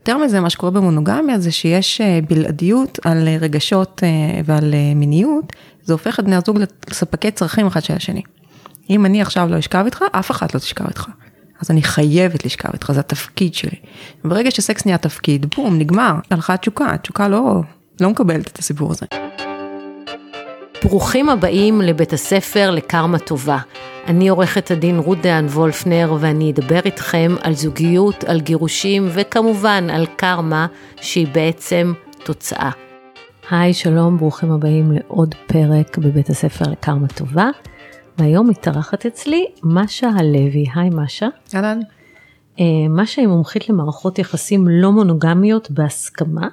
[0.00, 5.52] יותר מזה, מה שקורה במונוגמיה זה שיש אה, בלעדיות על רגשות אה, ועל אה, מיניות,
[5.82, 6.58] זה הופך את בני הזוג
[6.90, 8.22] לספקי צרכים אחד של השני.
[8.90, 11.06] אם אני עכשיו לא אשכב איתך, אף אחד לא תשכב איתך.
[11.60, 13.76] אז אני חייבת לשכב איתך, זה התפקיד שלי.
[14.24, 17.62] ברגע שסקס נהיה תפקיד, בום, נגמר, הלכה התשוקה, התשוקה לא,
[18.00, 19.06] לא מקבלת את הסיפור הזה.
[20.84, 23.58] ברוכים הבאים לבית הספר לקרמה טובה.
[24.06, 30.06] אני עורכת הדין רות דהן וולפנר ואני אדבר איתכם על זוגיות, על גירושים וכמובן על
[30.16, 31.92] קרמה שהיא בעצם
[32.24, 32.70] תוצאה.
[33.50, 37.50] היי, שלום, ברוכים הבאים לעוד פרק בבית הספר לקרמה טובה.
[38.18, 40.66] והיום מתארחת אצלי משה הלוי.
[40.74, 41.28] היי משה.
[41.54, 41.80] אהלן.
[42.60, 46.48] אה, משה היא מומחית למערכות יחסים לא מונוגמיות בהסכמה.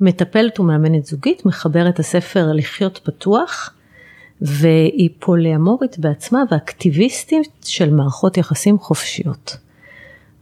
[0.00, 3.74] מטפלת ומאמנת זוגית, מחברת הספר לחיות פתוח,
[4.40, 9.56] והיא פוליאמורית בעצמה ואקטיביסטית של מערכות יחסים חופשיות.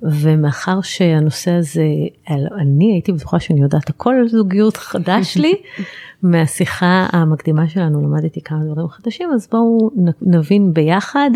[0.03, 1.85] ומאחר שהנושא הזה,
[2.31, 5.55] אני הייתי בטוחה שאני יודעת הכל על זוגיות חדש לי,
[6.23, 9.91] מהשיחה המקדימה שלנו למדתי כמה דברים חדשים, אז בואו
[10.23, 11.31] נבין ביחד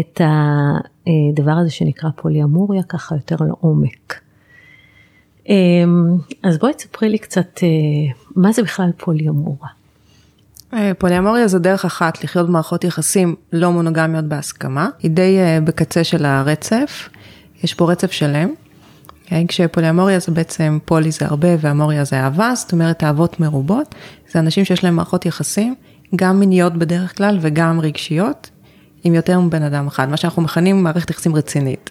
[0.00, 4.20] את הדבר הזה שנקרא פוליאמוריה ככה יותר לעומק.
[5.48, 7.68] אמ, אז בואי תספרי לי קצת, אה,
[8.36, 9.68] מה זה בכלל פוליאמורה?
[10.74, 16.04] אה, פוליאמוריה זה דרך אחת לחיות במערכות יחסים לא מונוגמיות בהסכמה, היא די אה, בקצה
[16.04, 17.08] של הרצף,
[17.62, 18.48] יש פה רצף שלם.
[19.26, 19.46] כן?
[19.46, 23.94] כשפוליאמוריה זה בעצם פולי זה הרבה ואמוריה זה אהבה, זאת אומרת אהבות מרובות,
[24.32, 25.74] זה אנשים שיש להם מערכות יחסים,
[26.16, 28.50] גם מיניות בדרך כלל וגם רגשיות,
[29.04, 31.90] עם יותר מבן אדם אחד, מה שאנחנו מכנים מערכת יחסים רצינית.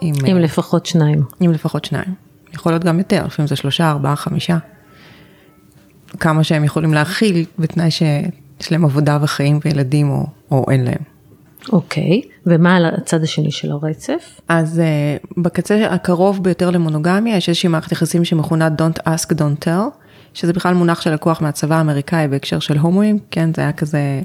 [0.00, 1.22] עם, עם לפחות שניים.
[1.40, 2.14] עם לפחות שניים.
[2.54, 4.58] יכול להיות גם יותר, לפעמים זה שלושה, ארבעה, חמישה.
[6.20, 11.10] כמה שהם יכולים להכיל בתנאי שיש להם עבודה וחיים וילדים או, או אין להם.
[11.72, 12.28] אוקיי, okay.
[12.46, 14.40] ומה על הצד השני של הרצף?
[14.48, 20.04] אז uh, בקצה הקרוב ביותר למונוגמיה יש איזושהי מערכת יחסים שמכונה Don't ask, don't tell,
[20.34, 24.22] שזה בכלל מונח של לקוח מהצבא האמריקאי בהקשר של הומואים, כן, זה היה כזה,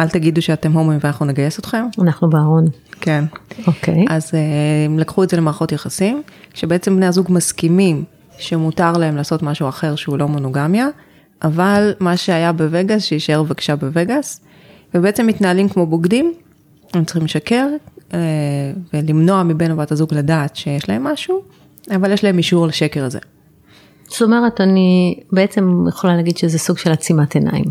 [0.00, 1.84] אל תגידו שאתם הומואים ואנחנו נגייס אתכם.
[2.00, 2.64] אנחנו בארון.
[3.00, 3.24] כן.
[3.66, 4.04] אוקיי.
[4.04, 4.12] Okay.
[4.12, 4.34] אז uh,
[4.86, 6.22] הם לקחו את זה למערכות יחסים,
[6.54, 8.04] שבעצם בני הזוג מסכימים
[8.38, 10.88] שמותר להם לעשות משהו אחר שהוא לא מונוגמיה,
[11.42, 14.40] אבל מה שהיה בווגאס, שיישאר בבקשה בווגאס,
[14.94, 16.34] ובעצם מתנהלים כמו בוגדים,
[16.94, 17.66] הם צריכים לשקר
[18.14, 18.18] אה,
[18.94, 21.42] ולמנוע מבן או בת הזוג לדעת שיש להם משהו,
[21.96, 23.18] אבל יש להם אישור לשקר הזה.
[24.08, 27.64] זאת אומרת, אני בעצם יכולה להגיד שזה סוג של עצימת עיניים.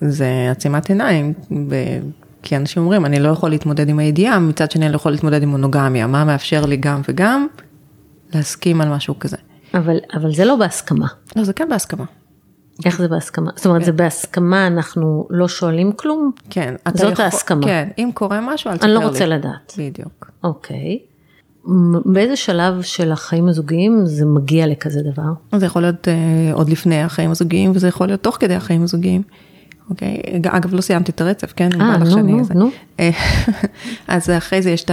[0.00, 1.32] זה עצימת עיניים,
[1.68, 1.74] ב...
[2.42, 5.42] כי אנשים אומרים, אני לא יכול להתמודד עם הידיעה, מצד שני אני לא יכול להתמודד
[5.42, 7.46] עם מונוגמיה, מה מאפשר לי גם וגם
[8.34, 9.36] להסכים על משהו כזה.
[9.74, 11.06] אבל, אבל זה לא בהסכמה.
[11.36, 12.04] לא, זה כן בהסכמה.
[12.84, 13.50] איך זה בהסכמה?
[13.56, 13.86] זאת אומרת, כן.
[13.86, 16.30] זה בהסכמה, אנחנו לא שואלים כלום?
[16.50, 16.74] כן.
[16.94, 17.62] זאת יכול, ההסכמה.
[17.62, 18.96] כן, אם קורה משהו, אל תספר לי.
[18.96, 19.34] אני לא רוצה לי.
[19.34, 19.74] לדעת.
[19.78, 20.30] בדיוק.
[20.44, 20.98] אוקיי.
[22.04, 25.58] באיזה שלב של החיים הזוגיים זה מגיע לכזה דבר?
[25.58, 29.22] זה יכול להיות uh, עוד לפני החיים הזוגיים, וזה יכול להיות תוך כדי החיים הזוגיים.
[29.90, 30.20] אוקיי?
[30.46, 31.68] אגב, לא סיימתי את הרצף, כן?
[31.80, 32.70] אה, נו, נו, נו.
[34.08, 34.90] אז אחרי זה יש את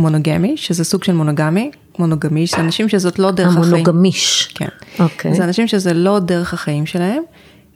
[0.00, 3.64] המונוגמי, שזה סוג של מונוגמי, מונוגמיש, זה אנשים שזאת לא דרך החיים.
[3.64, 4.52] המונוגמיש.
[4.54, 4.68] כן.
[4.98, 5.34] אוקיי.
[5.34, 7.22] זה אנשים שזה לא דרך החיים שלהם,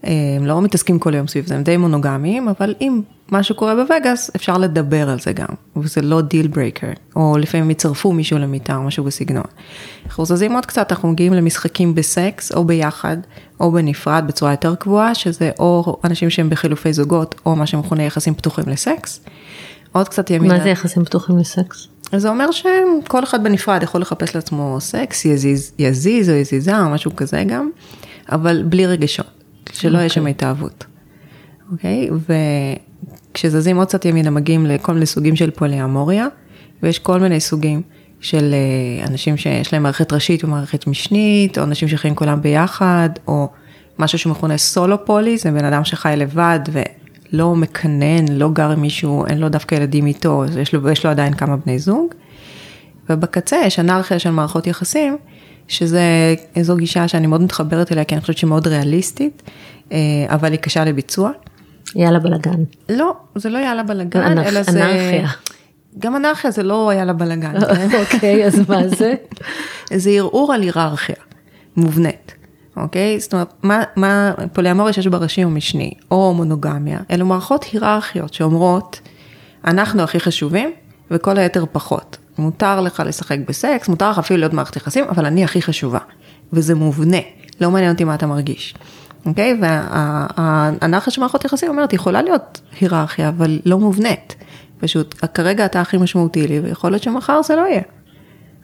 [0.03, 3.01] הם לא מתעסקים כל היום סביב זה, הם די מונוגמיים, אבל אם
[3.33, 5.47] משהו קורה בווגאס, אפשר לדבר על זה גם,
[5.77, 9.45] וזה לא deal breaker, או לפעמים יצרפו מישהו למיטה או משהו בסגנון.
[10.07, 13.17] אנחנו זזים עוד קצת, אנחנו מגיעים למשחקים בסקס, או ביחד,
[13.61, 18.35] או בנפרד בצורה יותר קבועה, שזה או אנשים שהם בחילופי זוגות, או מה שמכונה יחסים
[18.35, 19.21] פתוחים לסקס.
[19.95, 20.59] עוד קצת ימינה.
[20.59, 21.89] מה זה יחסים פתוחים לסקס?
[22.17, 27.17] זה אומר שכל אחד בנפרד יכול לחפש לעצמו סקס, יזיז, יזיז או יזיזה או משהו
[27.17, 27.71] כזה גם,
[28.33, 29.27] אבל בלי רגשות,
[29.73, 30.01] שלא okay.
[30.01, 30.31] יהיה שם אוקיי.
[30.31, 30.85] התאהבות.
[31.73, 32.09] אוקיי?
[32.11, 32.33] Okay?
[33.33, 36.27] וכשזזים עוד קצת ימינה מגיעים לכל מיני סוגים של פוליאמוריה,
[36.83, 37.83] ויש כל מיני סוגים
[38.21, 43.49] של אה, אנשים שיש להם מערכת ראשית ומערכת משנית, או אנשים שחיים כולם ביחד, או
[43.99, 46.83] משהו שמכונה סולו פולי, זה בן אדם שחי לבד ו...
[47.35, 51.11] לא מקנן, לא גר עם מישהו, אין לו דווקא ילדים איתו, יש לו, יש לו
[51.11, 52.15] עדיין כמה בני זוג.
[53.11, 55.17] ובקצה יש אנרכיה של מערכות יחסים,
[55.69, 59.43] שזה איזו גישה שאני מאוד מתחברת אליה, כי אני חושבת שהיא מאוד ריאליסטית,
[59.93, 59.99] אה,
[60.29, 61.31] אבל היא קשה לביצוע.
[61.97, 62.63] יאללה בלאגן.
[62.89, 64.85] לא, זה לא יאללה בלאגן, אנרכ, אלא זה...
[64.85, 65.29] אנרכיה.
[65.99, 67.61] גם אנרכיה זה לא יאללה בלאגן.
[67.61, 67.89] כן?
[67.99, 69.15] אוקיי, אז מה זה?
[70.03, 71.17] זה ערעור על היררכיה
[71.77, 72.35] מובנית.
[72.77, 73.21] אוקיי?
[73.21, 79.01] זאת אומרת, מה, מה פוליאמוריה שיש בה ראשי ומשני, או מונוגמיה, אלו מערכות היררכיות שאומרות,
[79.65, 80.73] אנחנו הכי חשובים
[81.11, 82.17] וכל היתר פחות.
[82.39, 85.99] מותר לך לשחק בסקס, מותר לך אפילו להיות מערכת יחסים, אבל אני הכי חשובה.
[86.53, 87.19] וזה מובנה,
[87.61, 88.75] לא מעניין אותי מה אתה מרגיש.
[89.27, 89.59] אוקיי?
[89.61, 94.37] והאנרכיה של מערכות יחסים אומרת, יכולה להיות היררכיה, אבל לא מובנית.
[94.79, 97.83] פשוט, כרגע אתה הכי משמעותי לי, ויכול להיות שמחר זה לא יהיה.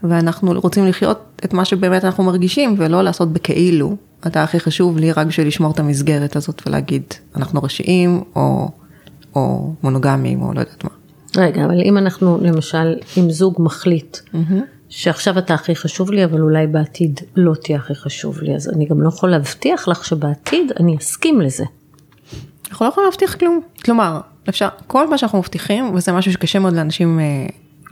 [0.04, 5.12] ואנחנו רוצים לחיות את מה שבאמת אנחנו מרגישים, ולא לעשות בכאילו, אתה הכי חשוב לי
[5.12, 7.02] רק בשביל לשמור את המסגרת הזאת ולהגיד,
[7.36, 8.68] אנחנו ראשיים, או,
[9.34, 10.90] או מונוגמיים, או לא יודעת מה.
[11.36, 14.54] רגע, אבל אם אנחנו למשל, אם זוג מחליט mm-hmm.
[14.88, 18.86] שעכשיו אתה הכי חשוב לי, אבל אולי בעתיד לא תהיה הכי חשוב לי, אז אני
[18.86, 21.64] גם לא יכול להבטיח לך שבעתיד אני אסכים לזה.
[22.70, 23.60] אנחנו לא יכולים להבטיח כלום.
[23.84, 27.46] כלומר, אפשר, כל מה שאנחנו מבטיחים, וזה משהו שקשה מאוד לאנשים אה,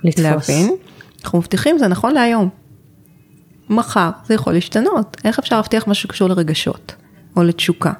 [0.04, 0.24] לתפוס.
[0.24, 0.76] להבין,
[1.24, 2.48] אנחנו מבטיחים זה נכון להיום.
[3.68, 6.94] מחר זה יכול להשתנות, איך אפשר להבטיח משהו שקשור לרגשות,
[7.36, 7.92] או לתשוקה?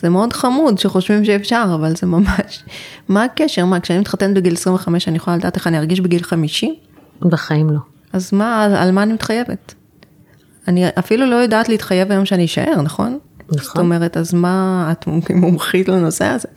[0.00, 2.64] זה מאוד חמוד שחושבים שאפשר, אבל זה ממש,
[3.08, 3.64] מה הקשר?
[3.64, 6.74] מה, כשאני מתחתנת בגיל 25, אני יכולה לדעת איך אני ארגיש בגיל 50?
[7.20, 7.78] בחיים לא.
[8.12, 9.74] אז מה, על מה אני מתחייבת?
[10.68, 13.18] אני אפילו לא יודעת להתחייב היום שאני אשאר, נכון?
[13.48, 13.62] נכון.
[13.62, 16.48] זאת אומרת, אז מה, את מומחית לנושא הזה?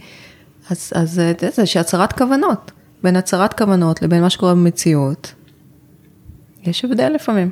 [0.69, 1.22] אז, אז
[1.56, 2.72] זה שהצהרת כוונות,
[3.04, 5.33] בין הצהרת כוונות לבין מה שקורה במציאות,
[6.63, 7.51] יש הבדל לפעמים.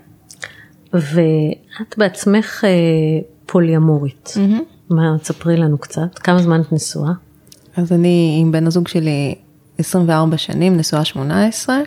[0.94, 2.70] ואת בעצמך אה,
[3.46, 4.94] פוליאמורית, mm-hmm.
[4.94, 7.12] מה, תספרי לנו קצת, כמה זמן את נשואה?
[7.76, 9.36] אז אני עם בן הזוג שלי
[9.78, 11.78] 24 שנים, נשואה 18.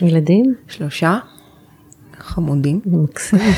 [0.00, 0.54] ילדים?
[0.68, 1.18] שלושה,
[2.18, 2.80] חמודים.
[2.86, 3.38] מקסים.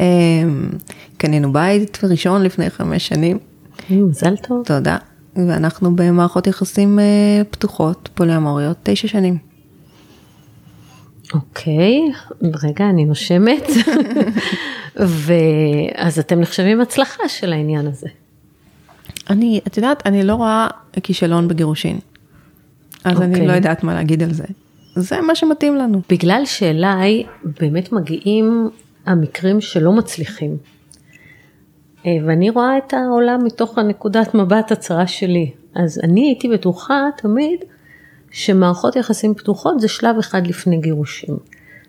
[0.00, 0.70] אמ,
[1.16, 3.38] קנינו בית ראשון לפני חמש שנים.
[3.90, 4.62] מזל טוב.
[4.66, 4.96] תודה.
[5.36, 9.49] ואנחנו במערכות יחסים אה, פתוחות, פוליאמוריות, תשע שנים.
[11.34, 12.12] אוקיי,
[12.62, 13.66] רגע, אני נושמת.
[15.26, 18.06] ואז אתם נחשבים הצלחה של העניין הזה.
[19.30, 20.68] אני, את יודעת, אני לא רואה
[21.02, 21.98] כישלון בגירושין.
[23.04, 23.22] אז okay.
[23.22, 23.46] אני אוקיי.
[23.46, 24.44] לא יודעת מה להגיד על זה.
[24.94, 26.00] זה מה שמתאים לנו.
[26.08, 27.24] בגלל שאליי
[27.60, 28.70] באמת מגיעים
[29.06, 30.56] המקרים שלא מצליחים.
[32.06, 35.50] אה, ואני רואה את העולם מתוך הנקודת מבט הצרה שלי.
[35.74, 37.60] אז אני הייתי בטוחה תמיד
[38.30, 41.36] שמערכות יחסים פתוחות זה שלב אחד לפני גירושים.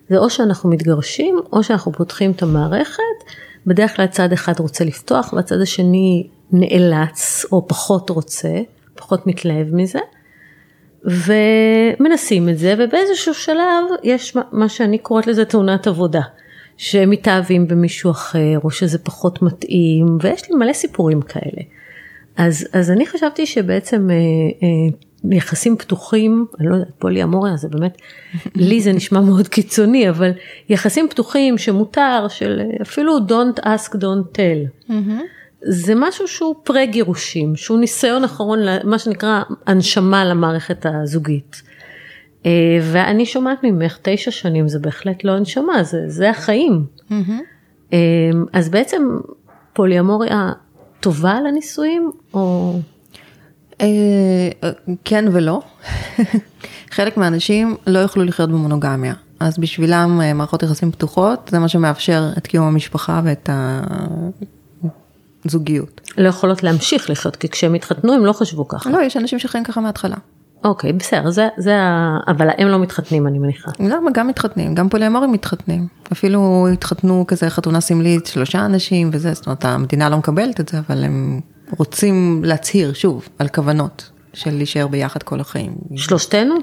[0.10, 3.02] זה או שאנחנו מתגרשים או שאנחנו פותחים את המערכת,
[3.68, 8.62] בדרך כלל צד אחד רוצה לפתוח והצד השני נאלץ או פחות רוצה,
[8.96, 10.00] פחות מתלהב מזה.
[11.06, 16.22] ומנסים את זה ובאיזשהו שלב יש מה שאני קוראת לזה תאונת עבודה.
[16.82, 21.62] שהם מתאהבים במישהו אחר או שזה פחות מתאים ויש לי מלא סיפורים כאלה.
[22.38, 24.98] אז, אז אני חשבתי שבעצם אה, אה,
[25.30, 27.98] יחסים פתוחים, אני לא יודעת, פולי אמוריה זה באמת,
[28.56, 30.32] לי זה נשמע מאוד קיצוני, אבל
[30.70, 34.90] יחסים פתוחים שמותר, של אפילו don't ask, don't tell.
[34.90, 35.22] Mm-hmm.
[35.62, 41.62] זה משהו שהוא פרה גירושים, שהוא ניסיון אחרון, מה שנקרא הנשמה למערכת הזוגית.
[42.46, 42.52] אה,
[42.82, 46.86] ואני שומעת ממך תשע שנים, זה בהחלט לא הנשמה, זה, זה החיים.
[47.10, 47.94] Mm-hmm.
[48.54, 49.04] אז בעצם
[49.74, 50.52] פוליאמוריה
[51.00, 52.74] טובה לנישואים, או...
[53.82, 54.70] אה,
[55.06, 55.62] כן ולא.
[56.96, 62.48] חלק מהאנשים לא יוכלו לחיות במונוגמיה, אז בשבילם מערכות יחסים פתוחות, זה מה שמאפשר את
[62.48, 63.50] קיום המשפחה ואת
[65.46, 66.02] הזוגיות.
[66.18, 68.90] לא יכולות להמשיך לחיות, כי כשהם התחתנו הם לא חשבו ככה.
[68.90, 70.16] לא, יש אנשים שחיים ככה מההתחלה.
[70.64, 72.18] אוקיי, בסדר, זה, זה ה...
[72.28, 73.72] אבל הם לא מתחתנים, אני מניחה.
[73.80, 75.88] לא, גם מתחתנים, גם פוליאמורים מתחתנים.
[76.12, 80.80] אפילו התחתנו כזה חתונה סמלית, שלושה אנשים וזה, זאת אומרת, המדינה לא מקבלת את זה,
[80.88, 81.42] אבל הם
[81.78, 85.74] רוצים להצהיר, שוב, על כוונות של להישאר ביחד כל החיים.
[85.96, 86.56] שלושתנו?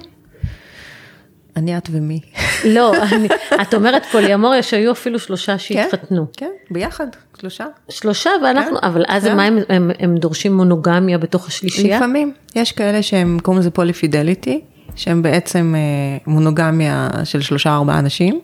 [1.56, 2.20] אני, את ומי.
[2.64, 3.28] לא, אני,
[3.62, 6.26] את אומרת פוליאמוריה שהיו אפילו שלושה כן, שהתחתנו.
[6.32, 7.06] כן, כן, ביחד,
[7.40, 7.66] שלושה.
[7.88, 9.37] שלושה, ואנחנו, כן, אבל אז כן.
[9.37, 11.97] מה הם, הם, הם דורשים מונוגמיה בתוך השלישייה?
[11.97, 14.61] לפעמים, יש כאלה שהם קוראים לזה פוליפידליטי,
[14.97, 18.40] שהם בעצם אה, מונוגמיה של שלושה ארבעה אנשים.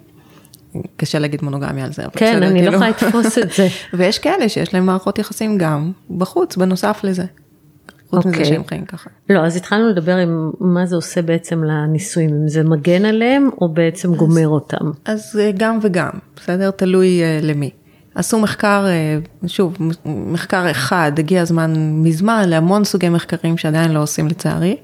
[0.96, 2.70] קשה להגיד מונוגמיה על זה, כן, אני לא כאילו.
[2.70, 3.68] לא יכולה לתפוס את זה.
[3.96, 7.24] ויש כאלה שיש להם מערכות יחסים גם בחוץ, בנוסף לזה.
[8.14, 8.44] חוץ מזה אוקיי.
[8.44, 9.10] שהם חיים ככה.
[9.30, 13.68] לא, אז התחלנו לדבר עם מה זה עושה בעצם לנישואים, אם זה מגן עליהם או
[13.68, 14.90] בעצם אז, גומר אותם.
[15.04, 16.70] אז אה, גם וגם, בסדר?
[16.70, 17.70] תלוי uh, למי.
[18.14, 18.86] עשו מחקר,
[19.44, 19.76] uh, שוב,
[20.06, 24.76] מחקר אחד, הגיע הזמן מזמן להמון סוגי מחקרים שעדיין לא עושים לצערי,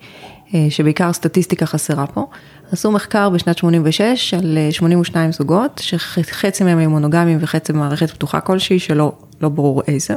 [0.48, 2.26] uh, שבעיקר סטטיסטיקה חסרה פה.
[2.72, 8.78] עשו מחקר בשנת 86 על 82 זוגות, שחצי מהם היו מונוגמים וחצי במערכת פתוחה כלשהי,
[8.78, 10.14] שלא לא ברור איזה.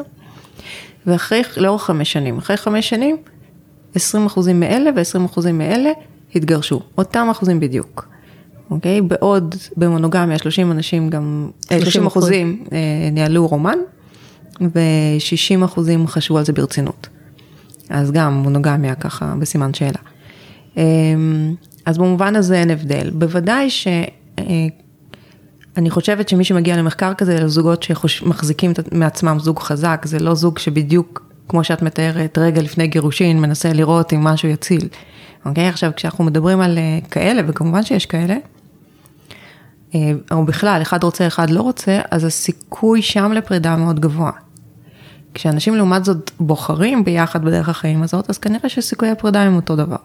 [1.08, 3.18] ואחרי, לאורך חמש שנים, אחרי חמש שנים,
[3.96, 5.90] 20 אחוזים מאלה ו-20 אחוזים מאלה
[6.36, 8.08] התגרשו, אותם אחוזים בדיוק.
[8.72, 9.02] אוקיי?
[9.02, 12.78] בעוד במונוגמיה 30 אנשים גם, 30 אה, אחוזים אה,
[13.12, 13.78] ניהלו רומן,
[14.62, 17.08] ו-60 אחוזים חשבו על זה ברצינות.
[17.90, 20.00] אז גם מונוגמיה ככה בסימן שאלה.
[21.86, 23.10] אז במובן הזה אין הבדל.
[23.10, 23.88] בוודאי ש...
[24.40, 24.44] אה,
[25.78, 30.60] אני חושבת שמי שמגיע למחקר כזה, אלה זוגות שמחזיקים מעצמם זוג חזק, זה לא זוג
[30.60, 34.88] שבדיוק, כמו שאת מתארת, רגע לפני גירושין, מנסה לראות אם משהו יציל.
[35.46, 35.68] אוקיי?
[35.68, 38.36] עכשיו, כשאנחנו מדברים על אה, כאלה, וכמובן שיש כאלה,
[39.96, 44.32] אה, או בכלל, אחד רוצה, אחד לא רוצה, אז הסיכוי שם לפרידה מאוד גבוה.
[45.34, 49.96] כשאנשים לעומת זאת בוחרים ביחד בדרך החיים הזאת, אז כנראה שסיכויי הפרידה הם אותו דבר.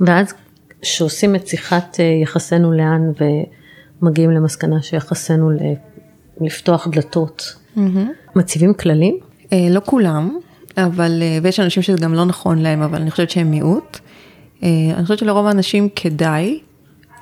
[0.00, 0.34] ואז
[0.84, 3.12] כשעושים את שיחת אה, יחסנו לאן
[4.02, 5.50] ומגיעים למסקנה שיחסנו
[6.40, 7.80] לפתוח דלתות, mm-hmm.
[8.36, 9.18] מציבים כללים?
[9.52, 10.38] אה, לא כולם,
[10.76, 13.98] אבל, ויש אנשים שזה גם לא נכון להם, אבל אני חושבת שהם מיעוט.
[14.62, 16.60] אני חושבת שלרוב האנשים כדאי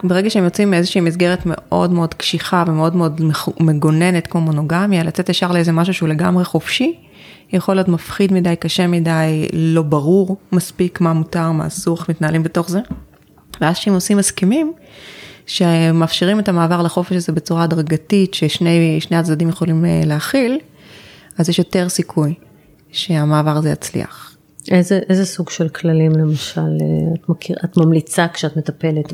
[0.05, 3.21] ברגע שהם יוצאים מאיזושהי מסגרת מאוד מאוד קשיחה ומאוד מאוד
[3.61, 6.95] מגוננת כמו מונוגמיה, לצאת ישר לאיזה משהו שהוא לגמרי חופשי,
[7.53, 12.43] יכול להיות מפחיד מדי, קשה מדי, לא ברור מספיק מה מותר, מה אסור, איך מתנהלים
[12.43, 12.81] בתוך זה.
[13.63, 14.73] ואז כשהם עושים הסכמים,
[15.47, 20.59] שמאפשרים את המעבר לחופש הזה בצורה הדרגתית, ששני הצדדים יכולים אה, להכיל,
[21.39, 22.35] אז יש יותר סיכוי
[22.93, 24.37] שהמעבר הזה יצליח.
[24.71, 29.13] איזה, איזה סוג של כללים למשל אה, את, מכיר, את ממליצה כשאת מטפלת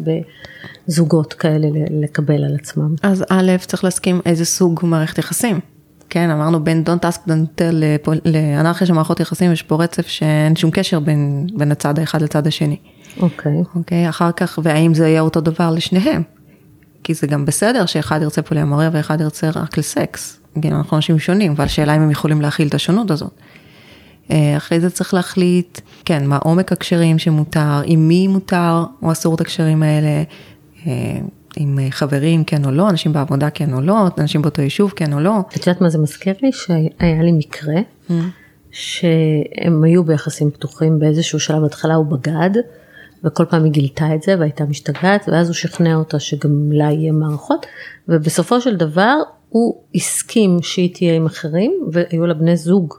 [0.89, 2.95] בזוגות כאלה לקבל על עצמם?
[3.03, 5.61] אז א', צריך להסכים איזה סוג מערכת יחסים.
[6.11, 10.57] כן, אמרנו בין Don't ask don't tell לאנרכיה של מערכות יחסים, יש פה רצף שאין
[10.57, 12.77] שום קשר בין, בין הצד האחד לצד השני.
[13.21, 13.53] אוקיי.
[13.53, 13.77] Okay.
[13.77, 16.23] אוקיי, okay, אחר כך, והאם זה יהיה אותו דבר לשניהם?
[17.05, 20.41] כי זה גם בסדר שאחד ירצה פוליאמוריה ואחד ירצה רק לסקס.
[20.63, 23.31] כן, אנחנו אנשים שונים, אבל השאלה אם הם יכולים להכיל את השונות הזאת.
[24.31, 29.35] אה, אחרי זה צריך להחליט, כן, מה עומק הקשרים שמותר, עם מי מותר או אסור
[29.35, 30.23] את הקשרים האלה,
[30.87, 31.19] אה,
[31.57, 35.21] עם חברים כן או לא, אנשים בעבודה כן או לא, אנשים באותו יישוב כן או
[35.21, 35.41] לא.
[35.57, 36.53] את יודעת מה זה מזכיר לי?
[36.53, 37.75] שהיה לי מקרה,
[38.09, 38.13] mm.
[38.71, 42.51] שהם היו ביחסים פתוחים באיזשהו שלב, בהתחלה הוא בגד,
[43.25, 47.13] וכל פעם היא גילתה את זה והייתה משתגעת, ואז הוא שכנע אותה שגם לה יהיה
[47.13, 47.67] מערכות,
[48.09, 49.15] ובסופו של דבר
[49.49, 52.95] הוא הסכים שהיא תהיה עם אחרים, והיו לה בני זוג.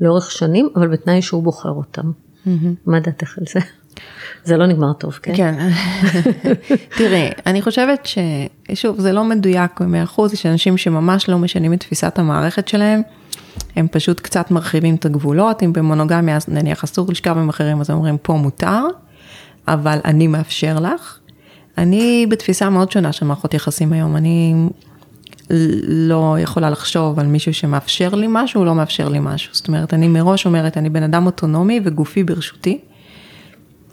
[0.00, 2.10] לאורך שנים, אבל בתנאי שהוא בוחר אותם.
[2.86, 3.60] מה דעתך על זה?
[4.44, 5.36] זה לא נגמר טוב, כן?
[5.36, 5.68] כן.
[6.98, 8.08] תראי, אני חושבת
[8.72, 13.02] ששוב, זה לא מדויק ב-100%, יש אנשים שממש לא משנים את תפיסת המערכת שלהם,
[13.76, 18.18] הם פשוט קצת מרחיבים את הגבולות, אם במונוגמיה נניח אסור לשכב עם אחרים, אז אומרים
[18.18, 18.82] פה מותר,
[19.68, 21.18] אבל אני מאפשר לך.
[21.78, 24.54] אני בתפיסה מאוד שונה של מערכות יחסים היום, אני
[25.86, 29.54] לא יכולה לחשוב על מישהו שמאפשר לי משהו, או לא מאפשר לי משהו.
[29.54, 32.78] זאת אומרת, אני מראש אומרת, אני בן אדם אוטונומי וגופי ברשותי.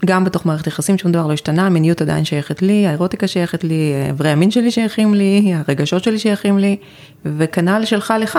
[0.04, 3.92] גם בתוך מערכת יחסים, שום דבר לא השתנה, המיניות עדיין שייכת לי, האירוטיקה שייכת לי,
[4.10, 6.76] אברי המין שלי שייכים לי, הרגשות שלי שייכים לי,
[7.24, 8.38] וכנ"ל שלך לך.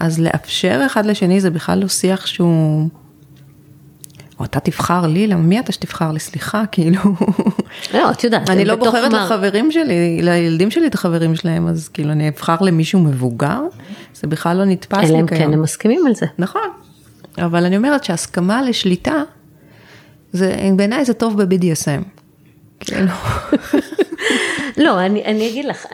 [0.00, 2.88] אז לאפשר אחד לשני זה בכלל לא שיח שהוא
[4.38, 7.00] או אתה תבחר לי, למה מי אתה שתבחר לי, סליחה, כאילו.
[7.94, 9.24] לא, את יודעת, אני לא בוחרת מה...
[9.24, 13.60] לחברים שלי, לילדים שלי את החברים שלהם, אז כאילו אני אבחר למישהו מבוגר,
[14.14, 15.14] זה בכלל לא נתפס לי כיום.
[15.14, 16.26] אלא אם כן הם מסכימים על זה.
[16.38, 16.70] נכון,
[17.38, 19.22] אבל אני אומרת שהסכמה לשליטה,
[20.32, 22.04] זה, בעיניי זה טוב ב-BDSM.
[22.80, 23.10] כאילו.
[24.84, 25.86] לא, אני, אני אגיד לך,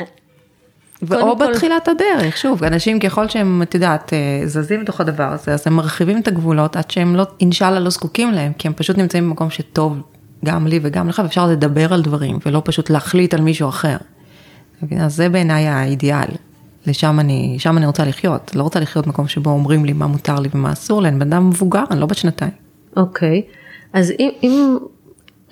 [1.13, 1.91] או בתחילת כל...
[1.91, 6.19] הדרך, שוב, אנשים ככל שהם, את יודעת, אה, זזים בתוך הדבר הזה, אז הם מרחיבים
[6.19, 9.99] את הגבולות עד שהם לא, אינשאללה לא זקוקים להם, כי הם פשוט נמצאים במקום שטוב
[10.45, 13.97] גם לי וגם לך, ואפשר לדבר על דברים, ולא פשוט להחליט על מישהו אחר.
[15.01, 16.29] אז זה בעיניי האידיאל,
[16.87, 20.41] לשם אני, שם אני רוצה לחיות, לא רוצה לחיות במקום שבו אומרים לי מה מותר
[20.41, 22.51] לי ומה אסור לי, אני בן אדם מבוגר, אני לא בת שנתיים.
[22.97, 23.53] אוקיי, okay.
[23.93, 24.77] אז אם, אם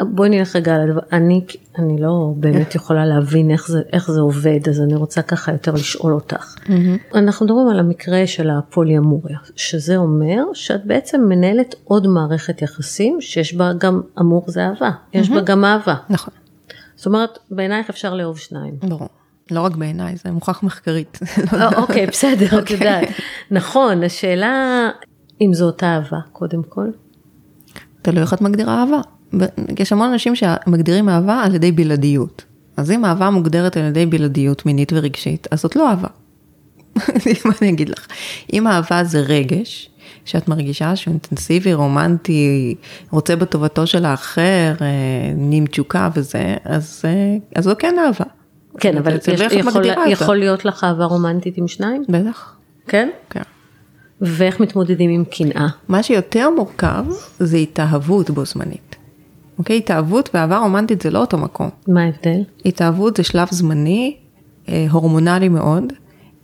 [0.01, 1.45] בואי נלך רגע על הדבר, אני,
[1.79, 5.73] אני לא באמת יכולה להבין איך זה, איך זה עובד, אז אני רוצה ככה יותר
[5.73, 6.55] לשאול אותך.
[6.59, 7.19] Mm-hmm.
[7.19, 13.55] אנחנו מדברים על המקרה של הפוליאמוריה, שזה אומר שאת בעצם מנהלת עוד מערכת יחסים שיש
[13.55, 15.35] בה גם אמור זה אהבה, יש mm-hmm.
[15.35, 15.95] בה גם אהבה.
[16.11, 16.35] נכון.
[16.97, 18.75] זאת אומרת, בעינייך אפשר לאהוב שניים.
[18.83, 19.09] ברור.
[19.51, 21.19] לא רק בעיניי, זה מוכח מחקרית.
[21.59, 22.77] לא אוקיי, בסדר, את אוקיי.
[22.77, 23.09] יודעת.
[23.51, 24.89] נכון, השאלה
[25.41, 26.89] אם זו אותה אהבה, קודם כל.
[28.03, 29.01] תלוי איך את מגדירה אהבה.
[29.79, 32.45] יש המון אנשים שמגדירים אהבה על ידי בלעדיות.
[32.77, 36.09] אז אם אהבה מוגדרת על ידי בלעדיות מינית ורגשית, אז זאת לא אהבה.
[37.45, 38.07] מה אני אגיד לך?
[38.53, 39.91] אם אהבה זה רגש,
[40.25, 42.75] שאת מרגישה שהוא אינטנסיבי, רומנטי,
[43.11, 44.87] רוצה בטובתו של האחר, אה,
[45.37, 48.25] נים תשוקה וזה, אז, אה, אז זו כן אהבה.
[48.81, 52.03] כן, אבל יש, יכול, יכול להיות לך אהבה רומנטית עם שניים?
[52.09, 52.57] בטח.
[52.89, 53.09] כן?
[53.31, 53.43] כן.
[54.21, 55.67] ואיך מתמודדים עם קנאה?
[55.89, 57.05] מה שיותר מורכב
[57.39, 58.88] זה התאהבות בו זמנית.
[59.59, 59.77] אוקיי?
[59.77, 61.69] התאהבות ואהבה רומנטית זה לא אותו מקום.
[61.89, 62.41] מה ההבדל?
[62.65, 64.17] התאהבות זה שלב זמני,
[64.69, 65.85] אה, הורמונלי מאוד,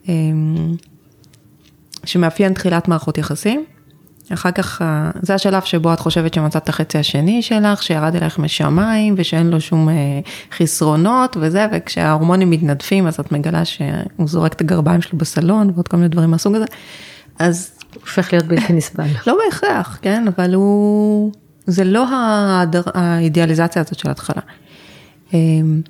[0.08, 0.14] אה,
[2.04, 3.64] שמאפיין תחילת מערכות יחסים.
[4.32, 8.38] אחר כך, אה, זה השלב שבו את חושבת שמצאת את החצי השני שלך, שירד אלייך
[8.38, 9.88] משמיים ושאין לו שום
[10.56, 15.96] חסרונות וזה, וכשההורמונים מתנדפים אז את מגלה שהוא זורק את הגרביים שלו בסלון ועוד כל
[15.96, 16.66] מיני דברים מהסוג הזה.
[17.38, 17.70] אז...
[18.00, 19.06] הופך להיות בלתי נסבל.
[19.26, 21.32] לא בהכרח, כן, אבל הוא...
[21.66, 22.82] זה לא הדר...
[22.94, 24.42] האידיאליזציה הזאת של ההתחלה.
[25.32, 25.80] אמ,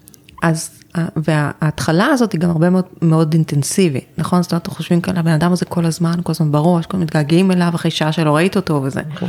[0.42, 0.70] אז
[1.16, 4.42] וההתחלה הזאת היא גם הרבה מאוד, מאוד אינטנסיבית, נכון?
[4.42, 7.04] זאת אומרת, אנחנו חושבים כאן, הבן אדם הזה כל הזמן, כל הזמן בראש, כל הזמן
[7.04, 9.02] מתגעגעים אליו אחרי שעה שלא ראית אותו וזה.
[9.18, 9.26] כן.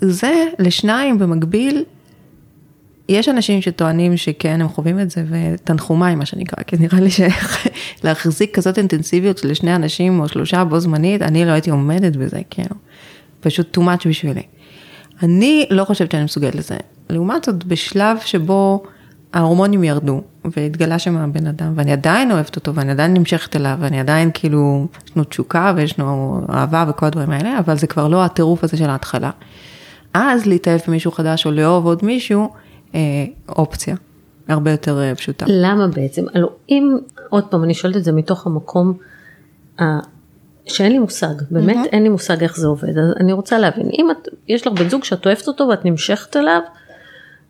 [0.00, 1.84] זה לשניים במקביל,
[3.08, 7.10] יש אנשים שטוענים שכן, הם חווים את זה, ותנחומיי, מה שנקרא, כי נראה לי
[8.00, 12.76] שלהחזיק כזאת אינטנסיביות לשני אנשים או שלושה בו זמנית, אני לא הייתי עומדת בזה, כאילו,
[13.40, 14.42] פשוט too much בשבילי.
[15.22, 16.76] אני לא חושבת שאני מסוגלת לזה.
[17.10, 18.82] לעומת זאת, בשלב שבו
[19.32, 24.00] ההורמונים ירדו, והתגלה שם הבן אדם, ואני עדיין אוהבת אותו, ואני עדיין נמשכת אליו, ואני
[24.00, 28.24] עדיין כאילו, יש לנו תשוקה ויש לנו אהבה וכל הדברים האלה, אבל זה כבר לא
[28.24, 29.30] הטירוף הזה של ההתחלה.
[30.14, 32.48] אז להתאהב במישהו חדש או לאהוב עוד מישהו,
[32.94, 33.00] אה,
[33.48, 33.96] אופציה,
[34.48, 35.46] הרבה יותר אה, פשוטה.
[35.48, 36.24] למה בעצם?
[36.34, 36.96] הלוא אם,
[37.28, 38.94] עוד פעם, אני שואלת את זה מתוך המקום
[40.66, 41.88] שאין לי מושג, באמת מהמם.
[41.92, 44.88] אין לי מושג איך זה עובד, אז אני רוצה להבין, אם את, יש לך בן
[44.88, 46.60] זוג שאת אוהבת אותו ואת נמשכת אליו,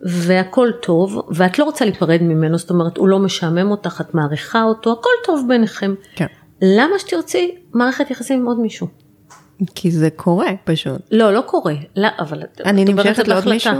[0.02, 4.62] והכל טוב, ואת לא רוצה להיפרד ממנו, זאת אומרת, הוא לא משעמם אותך, את מעריכה
[4.62, 5.94] אותו, הכל טוב ביניכם.
[6.14, 6.26] כן.
[6.62, 8.86] למה שתרצי מערכת יחסים עם עוד מישהו?
[9.74, 11.00] כי זה קורה פשוט.
[11.10, 11.74] לא, לא קורה.
[11.96, 13.48] לא, אבל את אני נמשכת לעוד.
[13.48, 13.72] מישהו,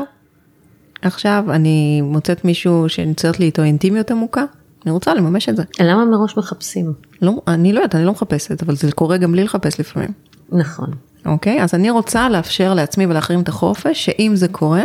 [1.03, 4.45] עכשיו אני מוצאת מישהו שנמצאת לי איתו אינטימיות עמוקה,
[4.85, 5.63] אני רוצה לממש את זה.
[5.81, 6.93] למה מראש מחפשים?
[7.23, 10.11] לא, אני לא יודעת, אני לא מחפשת, אבל זה קורה גם בלי לחפש לפעמים.
[10.53, 10.91] נכון.
[11.27, 11.63] אוקיי?
[11.63, 14.83] אז אני רוצה לאפשר לעצמי ולאחרים את החופש, שאם זה קורה,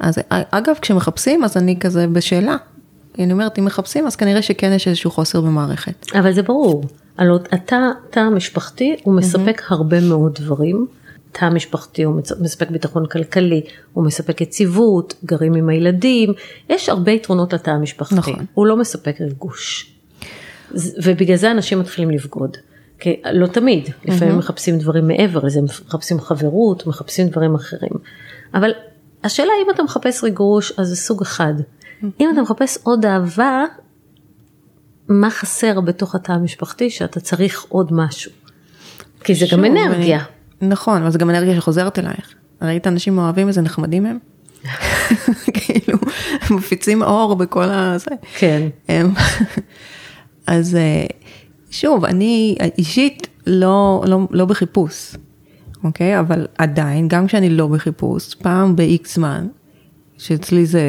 [0.00, 2.56] אז אגב, כשמחפשים, אז אני כזה בשאלה.
[3.18, 6.06] אני אומרת, אם מחפשים, אז כנראה שכן יש איזשהו חוסר במערכת.
[6.18, 6.84] אבל זה ברור.
[7.18, 7.76] הלוא התא
[8.08, 10.86] התא המשפחתי הוא מספק הרבה מאוד דברים.
[11.32, 16.32] תא משפחתי הוא מספק ביטחון כלכלי, הוא מספק יציבות, גרים עם הילדים,
[16.68, 18.14] יש הרבה יתרונות לתא המשפחתי.
[18.14, 18.46] נכון.
[18.54, 19.92] הוא לא מספק ריגוש.
[21.02, 22.56] ובגלל זה אנשים מתחילים לבגוד.
[22.98, 27.92] כי לא תמיד, לפעמים מחפשים דברים מעבר לזה, מחפשים חברות, מחפשים דברים אחרים.
[28.54, 28.70] אבל
[29.24, 31.54] השאלה אם אתה מחפש ריגוש, אז זה סוג אחד.
[32.20, 33.64] אם אתה מחפש עוד אהבה,
[35.08, 38.32] מה חסר בתוך התא המשפחתי שאתה צריך עוד משהו?
[39.24, 40.24] כי זה גם שוב, אנרגיה.
[40.62, 42.34] נכון, אבל זה גם אנרגיה שחוזרת אלייך.
[42.62, 44.18] ראית אנשים אוהבים איזה נחמדים הם?
[45.54, 45.98] כאילו,
[46.50, 48.10] מפיצים אור בכל הזה.
[48.38, 48.68] כן.
[50.46, 51.06] אז אה,
[51.70, 55.16] שוב, אני אישית לא, לא, לא בחיפוש,
[55.84, 56.20] אוקיי?
[56.20, 59.46] אבל עדיין, גם כשאני לא בחיפוש, פעם ב-X זמן,
[60.18, 60.82] שאצלי זה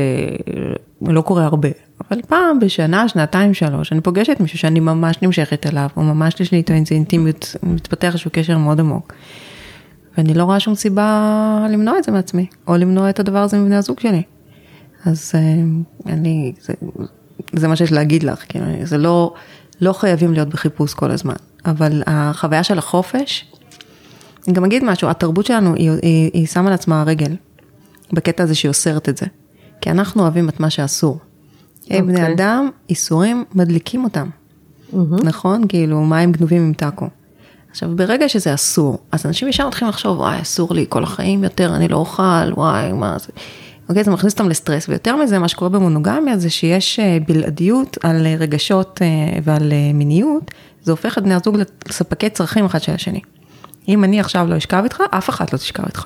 [1.02, 1.70] לא קורה הרבה,
[2.10, 6.52] אבל פעם בשנה, שנתיים, שלוש, אני פוגשת מישהו שאני ממש נמשכת אליו, או ממש יש
[6.52, 9.14] לי איתו איזה אינטימיות, מתפתח איזשהו קשר מאוד עמוק.
[10.18, 13.76] ואני לא רואה שום סיבה למנוע את זה מעצמי, או למנוע את הדבר הזה מבני
[13.76, 14.24] הזוג שלי.
[15.06, 15.40] אז אה,
[16.14, 16.74] אני, זה,
[17.54, 19.34] זה מה שיש להגיד לך, כאילו, זה לא,
[19.82, 23.52] לא חייבים להיות בחיפוש כל הזמן, אבל החוויה של החופש,
[24.48, 27.36] אני גם אגיד משהו, התרבות שלנו היא, היא, היא שמה לעצמה רגל,
[28.14, 29.26] בקטע הזה שהיא אוסרת את זה,
[29.82, 31.20] כי אנחנו אוהבים את מה שאסור.
[31.86, 32.02] Okay.
[32.02, 32.34] בני אוקיי.
[32.34, 34.30] אדם, איסורים מדליקים אותם,
[34.94, 35.16] מהמם.
[35.24, 35.68] נכון?
[35.68, 37.08] כאילו, מים גנובים עם טאקו.
[37.72, 41.76] עכשיו, ברגע שזה אסור, אז אנשים ישר מתחילים לחשוב, וואי, אסור לי כל החיים יותר,
[41.76, 43.28] אני לא אוכל, וואי, מה זה.
[43.90, 48.26] אוקיי, זה מכניס אותם לסטרס, ויותר מזה, מה שקורה במונוגמיה זה שיש אה, בלעדיות על
[48.26, 50.52] אה, רגשות אה, ועל מיניות,
[50.84, 51.58] זה הופך את בני הזוג
[51.88, 53.22] לספקי צרכים אחד של השני.
[53.88, 56.06] אם אני עכשיו לא אשכב איתך, אף אחת לא תשכב איתך.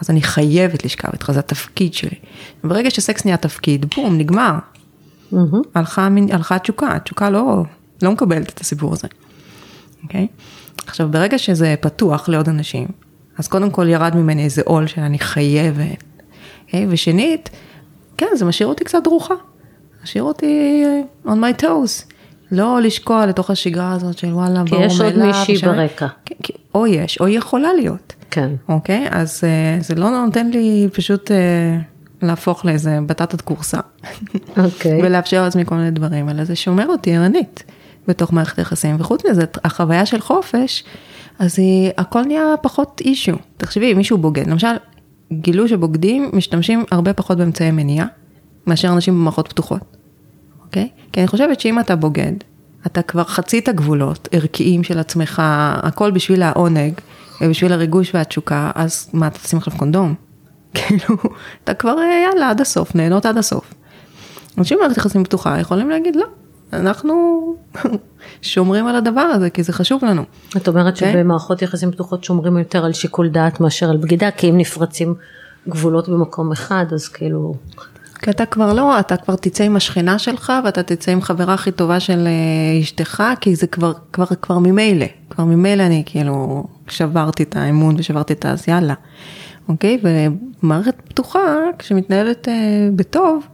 [0.00, 2.16] אז אני חייבת לשכב איתך, זה התפקיד שלי.
[2.64, 4.54] ברגע שסקס נהיה תפקיד, בום, נגמר.
[5.32, 5.62] מהמם.
[5.74, 7.62] הלכה, הלכה התשוקה, התשוקה לא,
[8.02, 9.08] לא מקבלת את הסיפור הזה,
[10.02, 10.26] אוקיי?
[10.86, 12.86] עכשיו, ברגע שזה פתוח לעוד אנשים,
[13.38, 16.02] אז קודם כל ירד ממני איזה עול שאני חייבת,
[16.64, 16.86] אוקיי?
[16.88, 17.50] ושנית,
[18.16, 19.34] כן, זה משאיר אותי קצת דרוכה,
[20.04, 20.82] משאיר אותי
[21.26, 22.12] אה, on my toes,
[22.50, 26.06] לא לשקוע לתוך השגרה הזאת של וואלה, כי ברור יש עוד מאליו, מישהי ושאני- ברקע.
[26.74, 28.14] או יש, או יכולה להיות.
[28.30, 28.50] כן.
[28.68, 29.06] אוקיי?
[29.10, 31.36] אז אה, זה לא נותן לי פשוט אה,
[32.22, 33.78] להפוך לאיזה בטטת קורסה.
[34.56, 35.00] אוקיי.
[35.02, 37.64] ולאפשר לעצמי כל מיני דברים, אלא זה שומר אותי ערנית
[38.08, 38.96] בתוך מערכת היחסים.
[38.98, 40.84] וחוץ מזה, החוויה של חופש,
[41.38, 43.32] אז היא, הכל נהיה פחות אישו.
[43.56, 44.76] תחשבי, אם מישהו בוגד, למשל,
[45.32, 48.06] גילו שבוגדים משתמשים הרבה פחות באמצעי מניעה,
[48.66, 49.80] מאשר אנשים במערכות פתוחות,
[50.64, 50.88] אוקיי?
[51.12, 52.32] כי אני חושבת שאם אתה בוגד,
[52.86, 55.42] אתה כבר חצית גבולות ערכיים של עצמך,
[55.82, 56.92] הכל בשביל העונג,
[57.40, 60.14] ובשביל הריגוש והתשוקה, אז מה, אתה תשים עכשיו קונדום?
[60.74, 61.16] כאילו,
[61.64, 63.74] אתה כבר, אה, יאללה, עד הסוף, נהנות עד הסוף.
[64.58, 66.26] אנשים במערכת יחסים פתוחה יכולים להגיד, לא,
[66.72, 67.42] אנחנו
[68.42, 70.22] שומרים על הדבר הזה, כי זה חשוב לנו.
[70.56, 71.12] את אומרת כן.
[71.12, 75.14] שבמערכות יחסים פתוחות שומרים יותר על שיקול דעת מאשר על בגידה, כי אם נפרצים
[75.68, 77.54] גבולות במקום אחד, אז כאילו...
[78.22, 81.72] כי אתה כבר לא, אתה כבר תצא עם השכנה שלך, ואתה תצא עם חברה הכי
[81.72, 87.42] טובה של אה, אשתך, כי זה כבר, כבר, כבר ממילא, כבר ממילא אני כאילו שברתי
[87.42, 88.94] את האמון ושברתי את אז יאללה,
[89.68, 90.00] אוקיי?
[90.62, 91.40] ומערכת פתוחה,
[91.78, 92.54] כשמתנהלת אה,
[92.96, 93.46] בטוב,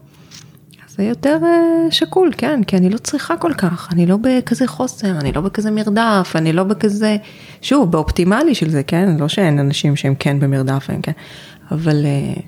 [0.99, 5.11] זה יותר אה, שקול, כן, כי אני לא צריכה כל כך, אני לא בכזה חוסר,
[5.21, 7.17] אני לא בכזה מרדף, אני לא בכזה,
[7.63, 11.13] שוב, באופטימלי של זה, כן, לא שאין אנשים שהם כן במרדף, הם כן,
[11.71, 12.41] אבל אה,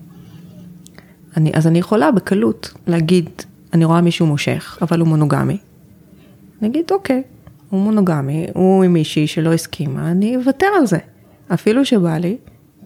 [1.36, 3.28] אני, אז אני יכולה בקלות להגיד,
[3.72, 5.56] אני רואה מישהו מושך, אבל הוא מונוגמי.
[6.62, 7.22] נגיד, אוקיי,
[7.70, 10.98] הוא מונוגמי, הוא עם מישהי שלא הסכימה, אני אוותר על זה.
[11.54, 12.36] אפילו שבא לי,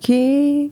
[0.01, 0.69] כי,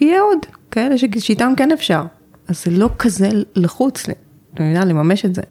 [0.00, 0.38] יהיה עוד
[0.70, 2.02] כאלה ש- שאיתם כן אפשר.
[2.48, 4.14] אז זה לא כזה לחוץ לי,
[4.56, 5.42] אתה יודע, לממש את זה.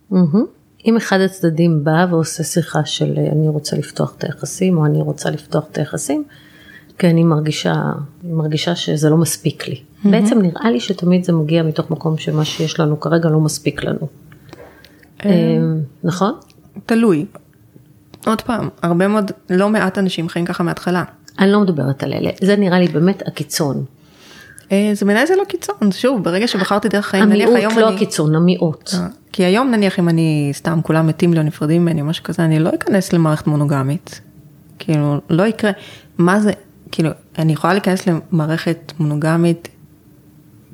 [0.85, 5.29] אם אחד הצדדים בא ועושה שיחה של אני רוצה לפתוח את היחסים או אני רוצה
[5.29, 6.23] לפתוח את היחסים,
[6.99, 7.73] כי אני מרגישה,
[8.23, 9.81] מרגישה שזה לא מספיק לי.
[10.03, 14.07] בעצם נראה לי שתמיד זה מגיע מתוך מקום שמה שיש לנו כרגע לא מספיק לנו.
[15.25, 15.57] אה,
[16.03, 16.33] נכון?
[16.85, 17.25] תלוי.
[18.25, 21.03] עוד פעם, הרבה מאוד, לא מעט אנשים חיים ככה מההתחלה.
[21.39, 23.85] אני לא מדברת על אלה, זה נראה לי באמת הקיצון.
[24.71, 27.87] אה, זה בעיניי זה לא קיצון, שוב, ברגע שבחרתי דרך חיים, נניח המיעוט, היום לא
[27.87, 27.95] אני...
[27.95, 28.91] הקיצון, המיעוט.
[28.93, 32.45] אה, כי היום נניח אם אני סתם כולם מתים לא נפרדים ממני או משהו כזה,
[32.45, 34.21] אני לא אכנס למערכת מונוגמית.
[34.79, 35.71] כאילו, לא יקרה.
[36.17, 36.51] מה זה,
[36.91, 39.67] כאילו, אני יכולה להיכנס למערכת מונוגמית,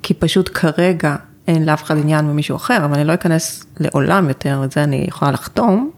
[0.04, 1.16] כי פשוט כרגע
[1.48, 5.06] אין לאף אחד עניין ממישהו אחר, אבל אני לא אכנס לעולם יותר, את זה אני
[5.08, 5.92] יכולה לחתום,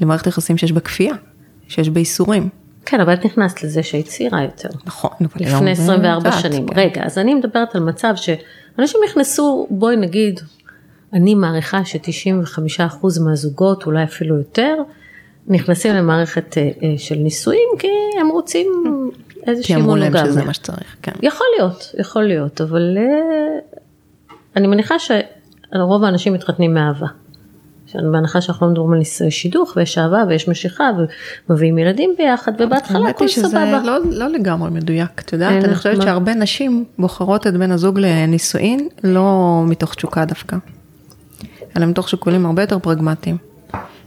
[0.00, 1.14] למערכת יחסים שיש בה כפייה,
[1.68, 2.48] שיש בה איסורים.
[2.90, 4.68] כן, אבל את נכנסת לזה שהיית צעירה יותר.
[4.86, 6.66] נכון, אבל היום לפני זה 24 קצת, שנים.
[6.66, 6.80] כן.
[6.80, 10.40] רגע, אז אני מדברת על מצב שאנשים נכנסו, בואי נגיד,
[11.12, 14.76] אני מעריכה ש-95% מהזוגות, אולי אפילו יותר,
[15.46, 17.88] נכנסים למערכת אה, אה, של נישואים כי
[18.20, 18.66] הם רוצים
[19.28, 20.46] כי איזושהי אמרו להם שזה מונוגמיה.
[20.46, 21.12] מה שצריך, כן.
[21.22, 23.58] יכול להיות, יכול להיות, אבל אה,
[24.56, 27.06] אני מניחה שרוב האנשים מתחתנים מאהבה.
[28.12, 30.90] בהנחה שאנחנו לא מדברים על נישואי שידוך ויש אהבה ויש משיכה
[31.48, 33.82] ומביאים ילדים ביחד ובהתחלה האמת הכל היא שזה סבבה.
[33.84, 36.02] לא, לא לגמרי מדויק, את יודעת, אני חושבת מה?
[36.02, 40.56] שהרבה נשים בוחרות את בן הזוג לנישואין, לא מתוך תשוקה דווקא,
[41.76, 43.36] אלא מתוך שיקולים הרבה יותר פרגמטיים,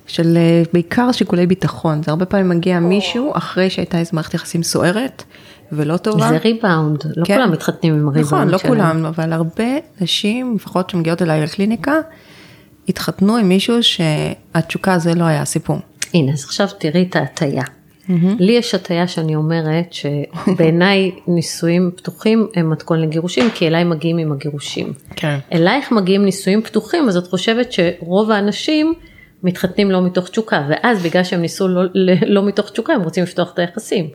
[0.08, 4.63] של אה, בעיקר שיקולי ביטחון, זה הרבה פעמים מגיע מישהו אחרי שהייתה איזו מערכת יחסים
[4.63, 5.24] סוערת
[5.72, 6.30] ולא טובה.
[6.30, 7.36] זה ריבאונד, לא כן.
[7.36, 8.74] כולם מתחתנים עם הריבאונד נכון, לא שלהם.
[8.74, 9.63] כולם, אבל הרבה
[10.02, 11.93] נשים, לפחות שמגיעות אליי לקליניקה,
[12.89, 15.78] התחתנו עם מישהו שהתשוקה זה לא היה הסיפור.
[16.13, 17.63] הנה, אז עכשיו תראי את ההטייה.
[18.39, 24.32] לי יש הטייה שאני אומרת שבעיניי נישואים פתוחים הם מתכון לגירושים, כי אליי מגיעים עם
[24.32, 24.93] הגירושים.
[25.15, 25.38] כן.
[25.54, 28.93] אלייך מגיעים נישואים פתוחים, אז את חושבת שרוב האנשים
[29.43, 31.82] מתחתנים לא מתוך תשוקה, ואז בגלל שהם ניסו לא,
[32.28, 34.10] לא מתוך תשוקה, הם רוצים לפתוח את היחסים.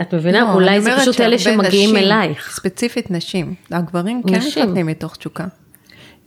[0.00, 0.40] את מבינה?
[0.40, 2.50] לא, אולי זה פשוט אלה שמגיעים נשים, אלייך.
[2.54, 4.34] ספציפית נשים, הגברים כן.
[4.34, 5.46] מתחתנים מתוך תשוקה.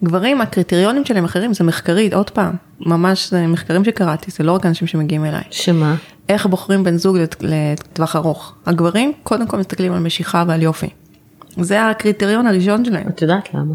[0.04, 4.66] גברים, הקריטריונים שלהם אחרים, זה מחקרית, עוד פעם, ממש זה מחקרים שקראתי, זה לא רק
[4.66, 5.44] אנשים שמגיעים אליי.
[5.52, 5.96] שמה?
[6.30, 8.54] איך בוחרים בן זוג לט- לטווח ארוך.
[8.66, 10.90] הגברים קודם כל מסתכלים על משיכה ועל יופי.
[11.60, 13.08] זה הקריטריון הראשון שלהם.
[13.08, 13.74] את יודעת למה?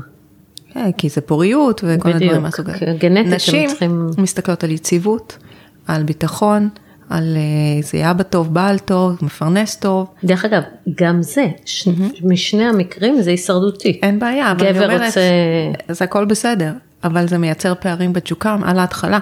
[0.72, 2.22] כן, כי זה פוריות וכל בדיוק.
[2.30, 2.96] דברים מהסוג הזה.
[2.98, 5.38] גנטית נשים צריכים- מסתכלות על יציבות,
[5.86, 6.68] על ביטחון,
[7.10, 10.06] על אה, זה אבא טוב, בעל טוב, מפרנס טוב.
[10.24, 10.62] דרך אגב,
[10.94, 11.88] גם זה, ש...
[12.22, 14.00] משני המקרים זה הישרדותי.
[14.02, 15.20] אין בעיה, אבל אני אומרת, רוצה...
[15.88, 16.72] זה הכל בסדר,
[17.04, 19.18] אבל זה מייצר פערים בתשוקה על ההתחלה.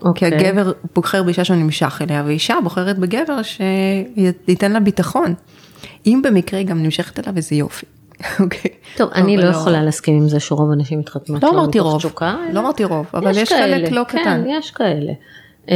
[0.00, 0.48] כי אוקיי.
[0.48, 5.34] הגבר בוחר באישה שהוא נמשך אליה, ואישה בוחרת בגבר שייתן לה ביטחון.
[6.06, 7.86] אם במקרה גם נמשכת אליו, איזה יופי.
[8.40, 8.70] אוקיי.
[8.96, 12.02] טוב, אני לא יכולה להסכים עם זה שרוב הנשים מתחתנות לא לא אמרתי רוב.
[12.52, 14.44] לא אמרתי רוב, אבל יש חלק לא כן, קטן.
[14.48, 15.12] יש כאלה.
[15.70, 15.74] אה,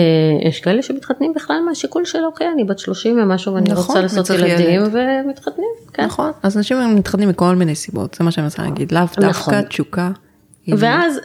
[0.49, 4.31] יש כאלה שמתחתנים בכלל מהשיקול של אוקיי, אני בת 30 ומשהו ואני נכון, רוצה לעשות
[4.31, 4.95] ילדים ילד.
[5.27, 6.05] ומתחתנים, כן.
[6.05, 9.25] נכון, אז אנשים מתחתנים מכל מיני סיבות, זה מה שאני מנסה להגיד, לאו נכון.
[9.25, 10.11] דווקא תשוקה.
[10.67, 11.21] היא- ואז,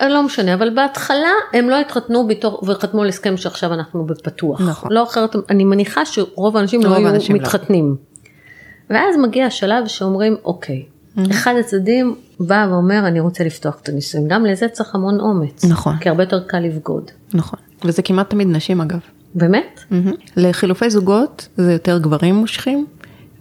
[0.00, 4.60] אה, לא משנה, אבל בהתחלה הם לא התחתנו בתור, וחתמו על הסכם שעכשיו אנחנו בפתוח.
[4.60, 4.92] נכון.
[4.92, 7.42] לא אחרת, אני מניחה שרוב האנשים לא היו האנשים לא.
[7.42, 7.96] מתחתנים.
[8.90, 10.84] ואז מגיע השלב שאומרים, אוקיי,
[11.30, 14.28] אחד הצדדים בא ואומר, אני רוצה לפתוח את הנישואים.
[14.28, 15.64] גם לזה צריך המון אומץ.
[15.64, 15.96] נכון.
[16.00, 17.10] כי הרבה יותר קל לבגוד.
[17.34, 18.98] נכון, וזה כמעט תמיד נשים אגב.
[19.34, 19.80] באמת?
[20.36, 22.86] לחילופי זוגות זה יותר גברים מושכים,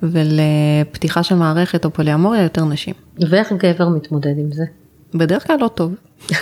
[0.04, 2.94] ולפתיחה של מערכת או פוליאמוריה יותר נשים.
[3.30, 4.64] ואיך גבר מתמודד עם זה?
[5.16, 5.94] בדרך כלל לא טוב.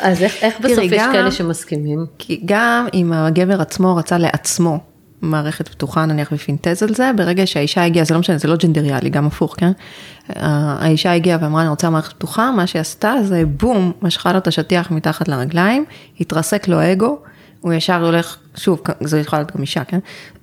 [0.00, 2.06] אז איך, איך בסוף יש גם- כאלה שמסכימים?
[2.18, 4.78] כי גם אם הגבר עצמו רצה לעצמו
[5.22, 9.10] מערכת פתוחה נניח ופינטז על זה, ברגע שהאישה הגיעה, זה לא משנה, זה לא ג'נדריאלי,
[9.10, 9.72] גם הפוך, כן?
[10.36, 14.38] ה- האישה הגיעה ואמרה, אני רוצה מערכת פתוחה, מה שהיא עשתה זה בום, משכה לו
[14.38, 15.84] את השטיח מתחת לרגליים,
[16.20, 17.18] התרסק לו האגו,
[17.60, 19.98] הוא ישר הולך, שוב, זה יכול להיות גם אישה, כן?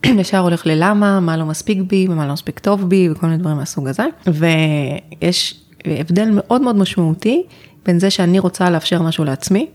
[0.22, 3.58] ישר הולך ללמה, מה לא מספיק בי, ומה לא מספיק טוב בי, וכל מיני דברים
[3.58, 4.04] מהסוג הזה.
[4.28, 7.44] ויש הבדל מאוד מאוד משמעותי
[7.86, 9.68] בין זה שאני רוצה לאפשר משהו לעצמי,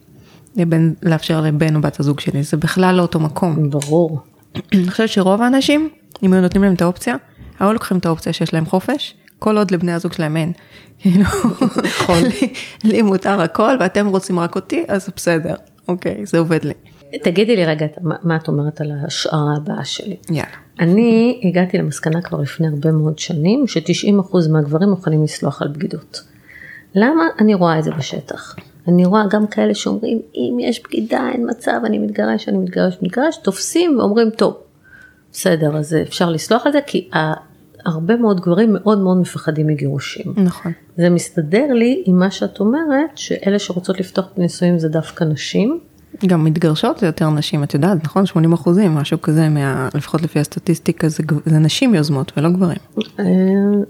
[0.57, 3.71] לבין לאפשר לבן או בת הזוג שלי, זה בכלל לא אותו מקום.
[3.71, 4.21] ברור.
[4.75, 5.89] אני חושבת שרוב האנשים,
[6.23, 7.17] אם היו נותנים להם את האופציה,
[7.61, 10.53] היו לוקחים את האופציה שיש להם חופש, כל עוד לבני הזוג שלהם אין.
[10.99, 11.25] כאילו,
[12.41, 12.53] לי-
[12.85, 15.55] לי מותר הכל ואתם רוצים רק אותי, אז בסדר,
[15.89, 16.73] אוקיי, זה עובד לי.
[17.23, 17.87] תגידי לי רגע,
[18.23, 20.17] מה את אומרת על ההשערה הבאה שלי?
[20.31, 20.49] יאללה.
[20.81, 26.23] אני הגעתי למסקנה כבר לפני הרבה מאוד שנים, ש-90% מהגברים מוכנים לסלוח על בגידות.
[26.95, 27.23] למה?
[27.41, 28.57] אני רואה את זה בשטח.
[28.89, 33.37] אני רואה גם כאלה שאומרים, אם יש בגידה, אין מצב, אני מתגרש, אני מתגרש, מתגרש,
[33.37, 34.57] תופסים ואומרים, טוב,
[35.33, 37.11] בסדר, אז אפשר לסלוח על זה, כי
[37.87, 40.35] הרבה מאוד גברים מאוד מאוד מפחדים מגירושים.
[40.37, 40.73] נכון.
[40.97, 45.81] זה מסתדר לי עם מה שאת אומרת, שאלה שרוצות לפתוח בנישואים זה דווקא נשים.
[46.27, 48.27] גם מתגרשות זה יותר נשים, את יודעת, נכון?
[48.27, 52.79] 80 אחוזים, משהו כזה, מה, לפחות לפי הסטטיסטיקה, זה, זה נשים יוזמות ולא גברים.
[52.99, 53.25] אה,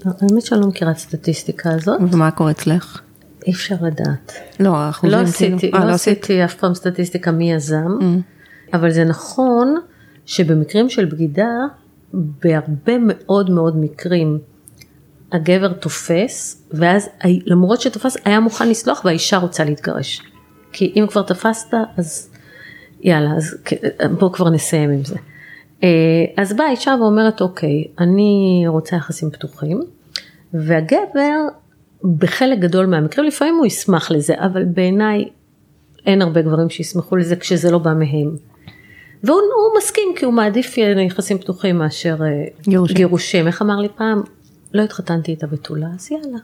[0.04, 3.00] האמת שאני לא מכירה את הסטטיסטיקה הזאת, ומה קורה אצלך?
[3.46, 4.32] אי אפשר לדעת.
[4.60, 6.18] לא, האחוזים לא כאילו- עשיתי, אה, לא עשית?
[6.18, 7.98] עשיתי אף פעם סטטיסטיקה מי יזם,
[8.72, 9.74] אבל זה נכון
[10.26, 11.48] שבמקרים של בגידה,
[12.12, 14.38] בהרבה מאוד מאוד מקרים
[15.32, 17.08] הגבר תופס, ואז
[17.46, 20.22] למרות שתפס היה מוכן לסלוח והאישה רוצה להתגרש.
[20.72, 22.30] כי אם כבר תפסת אז
[23.02, 23.72] יאללה, אז כ-
[24.18, 25.16] בוא כבר נסיים עם זה.
[25.82, 25.88] אה,
[26.36, 29.80] אז באה האישה ואומרת אוקיי, אני רוצה יחסים פתוחים,
[30.54, 31.40] והגבר
[32.18, 35.24] בחלק גדול מהמקרים, לפעמים הוא ישמח לזה, אבל בעיניי
[36.06, 38.36] אין הרבה גברים שישמחו לזה כשזה לא בא מהם.
[39.24, 42.96] והוא הוא מסכים כי הוא מעדיף יחסים פתוחים מאשר אה, גירושים.
[42.96, 43.46] גירושים.
[43.46, 44.22] איך אמר לי פעם?
[44.74, 46.38] לא התחתנתי איתה בתולה, אז יאללה.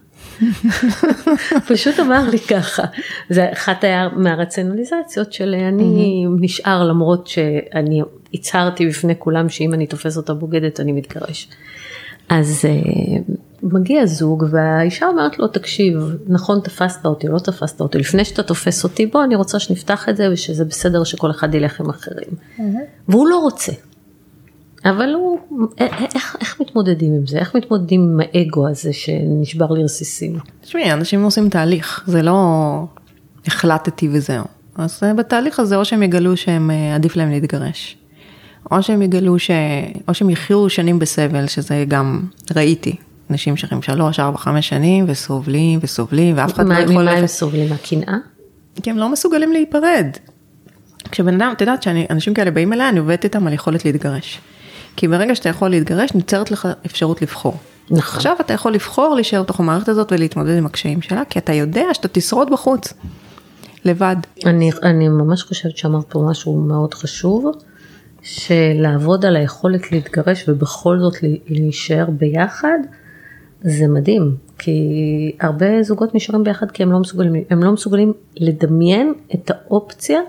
[1.73, 2.83] פשוט אמר לי ככה.
[3.31, 8.03] זה אחת היה מהרציונליזציות של אני נשאר למרות שאני
[8.35, 11.49] הצהרתי בפני כולם שאם אני תופס אותה בוגדת אני מתגרש.
[12.29, 17.99] אז אה, מגיע זוג והאישה אומרת לו תקשיב נכון תפסת אותי או לא תפסת אותי
[17.99, 21.81] לפני שאתה תופס אותי בוא אני רוצה שנפתח את זה ושזה בסדר שכל אחד ילך
[21.81, 22.31] עם אחרים.
[23.09, 23.73] והוא לא רוצה.
[24.85, 25.39] אבל הוא,
[25.79, 27.39] איך, איך מתמודדים עם זה?
[27.39, 30.39] איך מתמודדים עם האגו הזה שנשבר לרסיסים?
[30.61, 32.39] תשמעי, אנשים עושים תהליך, זה לא
[33.47, 34.45] החלטתי וזהו.
[34.75, 37.97] אז אה, בתהליך הזה או שהם יגלו שהם אה, עדיף להם להתגרש,
[38.71, 39.51] או שהם יגלו ש...
[40.09, 42.23] או שהם יחיו שנים בסבל, שזה גם
[42.57, 42.97] ראיתי.
[43.31, 47.71] אנשים שחיים שלוש, ארבע, חמש שנים וסובלים וסובלים ואף אחד לא יכול ממה הם סובלים?
[47.71, 48.17] מהקנאה?
[48.83, 50.07] כי הם לא מסוגלים להיפרד.
[51.11, 54.41] כשבן אדם, את יודעת שאנשים כאלה באים אליי, אני עובדת איתם על יכולת להתגרש.
[54.97, 57.57] כי ברגע שאתה יכול להתגרש, נוצרת לך אפשרות לבחור.
[57.91, 58.17] נכון.
[58.17, 61.85] עכשיו אתה יכול לבחור להישאר בתוך המערכת הזאת ולהתמודד עם הקשיים שלה, כי אתה יודע
[61.93, 62.93] שאתה תשרוד בחוץ,
[63.85, 64.17] לבד.
[64.47, 67.53] אני, אני ממש חושבת שאמרת פה משהו מאוד חשוב,
[68.23, 71.15] שלעבוד על היכולת להתגרש ובכל זאת
[71.49, 72.79] להישאר ביחד,
[73.63, 74.73] זה מדהים, כי
[75.41, 80.21] הרבה זוגות נשארים ביחד כי הם לא מסוגלים, הם לא מסוגלים לדמיין את האופציה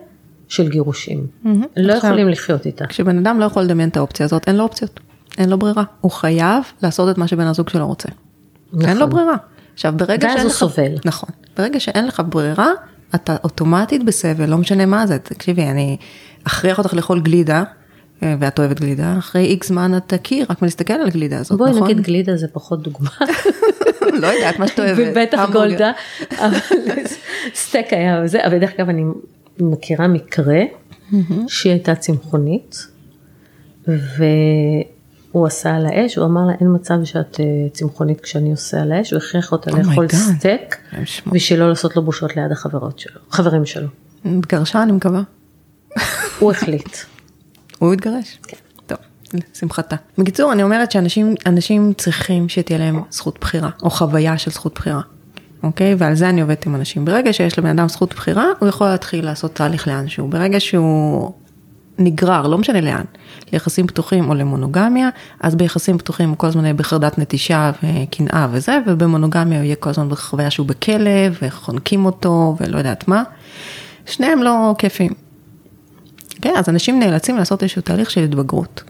[0.48, 1.28] של גירושים.
[1.46, 2.86] לא עכשיו- יכולים לחיות איתה.
[2.88, 5.00] כשבן אדם לא יכול לדמיין את האופציה הזאת, אין לו אופציות,
[5.38, 5.84] אין לו ברירה.
[6.02, 8.10] הוא חייב לעשות את מה שבן הזוג שלו רוצה.
[8.82, 9.10] אין לו נכון.
[9.10, 9.36] ברירה.
[9.74, 10.54] עכשיו ברגע שאין לך...
[10.54, 10.92] סובל.
[11.06, 11.30] נכון.
[11.58, 12.70] ברגע שאין לך ברירה,
[13.16, 15.20] אתה אוטומטית בסבל, לא משנה מה זה.
[15.20, 15.98] תקשיבי, אני
[16.48, 17.64] אכריח אותך לאכול גלידה,
[18.22, 21.84] ואת אוהבת גלידה, אחרי איקס זמן את תקי רק מלהסתכל על הגלידה הזאת, בואי נכון?
[21.84, 23.10] נגיד גלידה זה פחות דוגמה.
[24.22, 25.08] לא יודעת מה שאת אוהבת.
[25.12, 25.50] ובטח.
[25.54, 25.92] גולדה,
[26.38, 26.58] אבל
[27.54, 29.04] סטייק היה וזה, אבל דרך אגב אני
[29.60, 30.60] מכירה מקרה
[31.48, 32.88] שהיא הייתה צמחונית,
[33.88, 38.92] והוא עשה על האש, הוא אמר לה אין מצב שאת אה, צמחונית כשאני עושה על
[38.92, 40.08] האש, הוא הכריח אותה Oh לאכול.
[40.10, 40.78] סטייק.
[41.28, 43.88] בשביל לא לעשות לו בושות ליד החברות שלו, חברים שלו.
[44.26, 45.22] התגרשה אני מקווה.
[46.40, 46.98] הוא החליט.
[47.82, 48.38] הוא התגרש.
[48.48, 48.58] כן.
[48.86, 48.98] טוב,
[49.34, 49.96] לשמחתה.
[50.18, 55.02] בקיצור, אני אומרת שאנשים אנשים צריכים שתהיה להם זכות בחירה, או חוויה של זכות בחירה.
[55.64, 55.96] אוקיי?
[55.98, 57.06] ועל זה אני עובדת עם אנשים.
[57.06, 60.28] ברגע שיש לבן אדם זכות בחירה, הוא יכול להתחיל לעשות תהליך לאנשהו.
[60.28, 61.32] ברגע שהוא
[61.98, 63.04] נגרר, לא משנה לאן,
[63.54, 68.78] ליחסים פתוחים או למונוגמיה, אז ביחסים פתוחים הוא כל הזמן יהיה בחרדת נטישה וקנאה וזה,
[68.88, 73.24] ובמונוגמיה הוא יהיה כל הזמן בחוויה שהוא בכלא, וחונקים אותו, ולא יודעת מה.
[74.06, 75.14] שניהם לא כיפים.
[76.42, 78.84] כן, אז אנשים נאלצים לעשות איזשהו תהליך של התבגרות.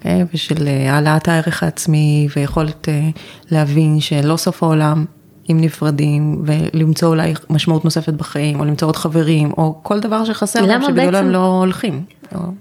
[0.00, 3.08] כן, ושל אה, העלאת הערך העצמי ויכולת אה,
[3.50, 5.04] להבין שלא סוף העולם
[5.50, 10.66] אם נפרדים ולמצוא אולי משמעות נוספת בחיים או למצוא עוד חברים או כל דבר שחסר
[10.66, 12.04] להם שבגללו הם לא הולכים.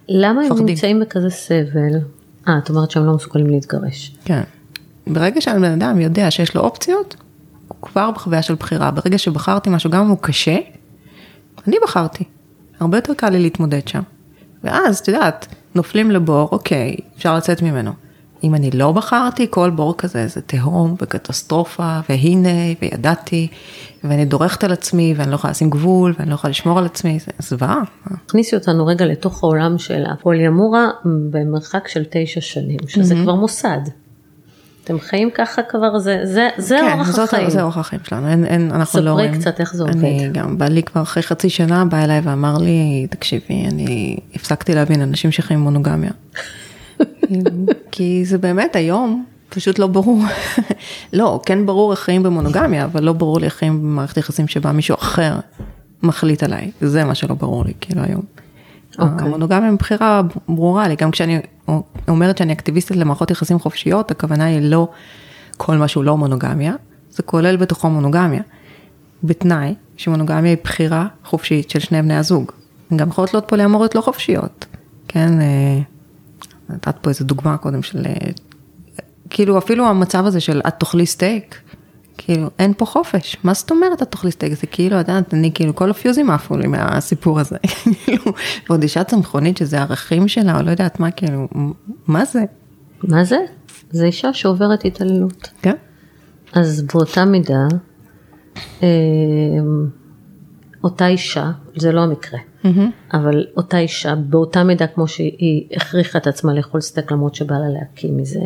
[0.10, 0.66] למה הם מפחדים.
[0.66, 2.00] נמצאים בכזה סבל?
[2.48, 4.16] אה, את אומרת שהם לא מסוגלים להתגרש.
[4.26, 4.42] כן.
[5.08, 7.16] ברגע שהבן אדם יודע שיש לו אופציות,
[7.68, 8.92] הוא כבר בחוויה של בחירה.
[8.92, 10.58] ברגע שבחרתי משהו, גם אם הוא קשה,
[11.68, 12.24] אני בחרתי.
[12.82, 14.02] הרבה יותר קל לי להתמודד שם.
[14.64, 17.92] ואז, את יודעת, נופלים לבור, אוקיי, אפשר לצאת ממנו.
[18.44, 22.50] אם אני לא בחרתי, כל בור כזה זה תהום וקטסטרופה, והנה,
[22.82, 23.48] וידעתי,
[24.04, 27.20] ואני דורכת על עצמי, ואני לא יכולה לשים גבול, ואני לא יכולה לשמור על עצמי,
[27.20, 27.82] זה זוועה.
[28.26, 33.82] תכניסי אותנו רגע לתוך העולם של הפוליאמורה במרחק של תשע שנים, שזה כבר מוסד.
[34.96, 37.50] את אתם חיים ככה כבר, זה, זה, זה כן, אורח זאת, החיים.
[37.50, 39.34] זה אורח החיים שלנו, אין, אין, אנחנו ספרי לא רואים.
[39.34, 40.34] קצת איך זה אני עובד.
[40.34, 45.32] גם, בעלי כבר אחרי חצי שנה בא אליי ואמר לי, תקשיבי, אני הפסקתי להבין אנשים
[45.32, 46.12] שחיים מונוגמיה.
[47.92, 50.24] כי זה באמת היום, פשוט לא ברור.
[51.14, 54.72] לא, כן ברור איך חיים במונוגמיה, אבל לא ברור לי איך חיים במערכת יחסים שבה
[54.72, 55.36] מישהו אחר
[56.04, 56.72] מחליט עליי.
[56.82, 58.22] זה מה שלא ברור לי, כאילו היום.
[59.02, 59.28] אוקיי.
[59.28, 61.40] המונוגמיה היא בחירה ברורה לי, גם כשאני
[62.08, 64.88] אומרת שאני אקטיביסטית למערכות יחסים חופשיות, הכוונה היא לא
[65.58, 66.74] כל מה שהוא לא מונוגמיה,
[67.10, 68.42] זה כולל בתוכו מונוגמיה.
[69.24, 72.52] בתנאי שמונוגמיה היא בחירה חופשית של שני בני הזוג.
[72.96, 74.66] גם יכולות להיות פוליאמוריות לא חופשיות,
[75.08, 75.42] כן?
[75.42, 75.80] אה,
[76.70, 78.32] נתת פה איזה דוגמה קודם של, אה,
[79.30, 81.62] כאילו אפילו המצב הזה של את תאכלי סטייק,
[82.26, 84.54] כאילו אין פה חופש, מה זאת אומרת את תאכלי סטייק?
[84.54, 87.58] זה כאילו, את יודעת, אני כאילו כל הפיוזים עפו לי מהסיפור הזה,
[88.06, 88.24] כאילו,
[88.70, 91.48] ועוד אישה צמחונית שזה הערכים שלה, או לא יודעת מה, כאילו,
[92.08, 92.44] מה זה?
[93.04, 93.38] מה זה?
[93.92, 95.50] זה אישה שעוברת התעללות.
[95.62, 95.76] כן.
[96.54, 97.68] אז באותה מידה,
[98.84, 98.88] אה,
[100.84, 102.40] אותה אישה, זה לא המקרה,
[103.14, 107.70] אבל אותה אישה, באותה מידה כמו שהיא הכריחה את עצמה לאכול סטייק למרות שבא לה
[107.70, 108.40] להקים מזה,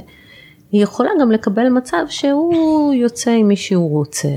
[0.76, 4.30] היא יכולה גם לקבל מצב שהוא יוצא עם מי שהוא רוצה,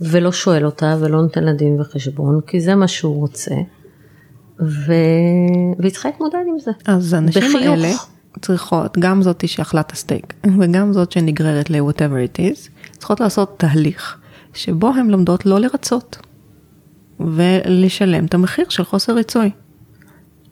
[0.00, 3.54] ולא שואל אותה ולא נותן לה דין וחשבון, כי זה מה שהוא רוצה,
[4.60, 4.92] ו...
[5.78, 6.70] והיא צריכה להתמודד עם זה.
[6.86, 7.64] אז הנשים בחיוך.
[7.64, 7.92] האלה
[8.40, 14.18] צריכות, גם זאתי שאכלה את הסטייק, וגם זאת שנגררת ל-whatever it is, צריכות לעשות תהליך
[14.54, 16.16] שבו הן לומדות לא לרצות,
[17.20, 19.50] ולשלם את המחיר של חוסר ריצוי.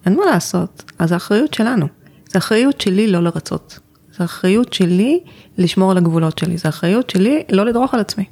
[0.07, 1.87] אין מה לעשות, אז האחריות שלנו.
[2.33, 3.79] זו אחריות שלי לא לרצות.
[4.19, 5.21] זו אחריות שלי
[5.59, 6.57] לשמור על הגבולות שלי.
[6.57, 8.25] זו אחריות שלי לא לדרוך על עצמי.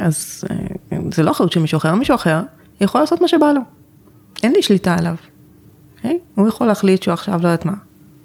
[0.00, 2.40] אז אה, זה לא אחריות של מישהו אחר, מישהו אחר
[2.80, 3.60] יכול לעשות מה שבא לו.
[4.42, 5.14] אין לי שליטה עליו.
[5.96, 6.18] אוקיי?
[6.34, 7.72] הוא יכול להחליט שהוא עכשיו לא יודעת מה.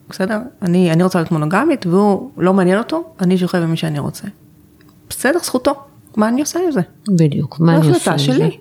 [0.09, 0.39] בסדר?
[0.61, 4.27] אני, אני רוצה להיות מונוגמית והוא לא מעניין אותו, אני שוכב עם מי שאני רוצה.
[5.09, 5.73] בסדר, זכותו.
[6.17, 6.81] מה אני עושה עם זה?
[7.07, 8.23] בדיוק, מה אני עושה החלטה עם זה?
[8.23, 8.57] שלי.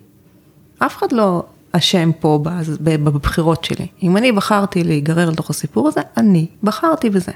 [0.79, 2.41] אף אחד לא אשם פה
[2.85, 3.87] בבחירות שלי.
[4.03, 7.33] אם אני בחרתי להיגרר לתוך הסיפור הזה, אני בחרתי בזה.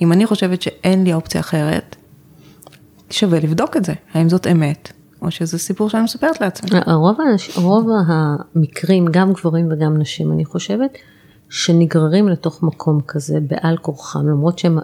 [0.00, 1.96] אם אני חושבת שאין לי אופציה אחרת,
[3.10, 3.92] שווה לבדוק את זה.
[4.12, 6.70] האם זאת אמת, או שזה סיפור שאני מספרת לעצמי.
[6.86, 10.98] רוב, האנש, רוב המקרים, גם גברים וגם נשים, אני חושבת,
[11.48, 14.78] שנגררים לתוך מקום כזה בעל כורחם, למרות שהם...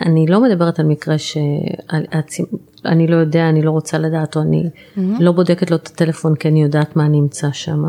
[0.00, 5.32] אני לא מדברת על מקרה שאני לא יודע, אני לא רוצה לדעת, או אני לא
[5.32, 7.84] בודקת לו את הטלפון כי אני יודעת מה נמצא שם,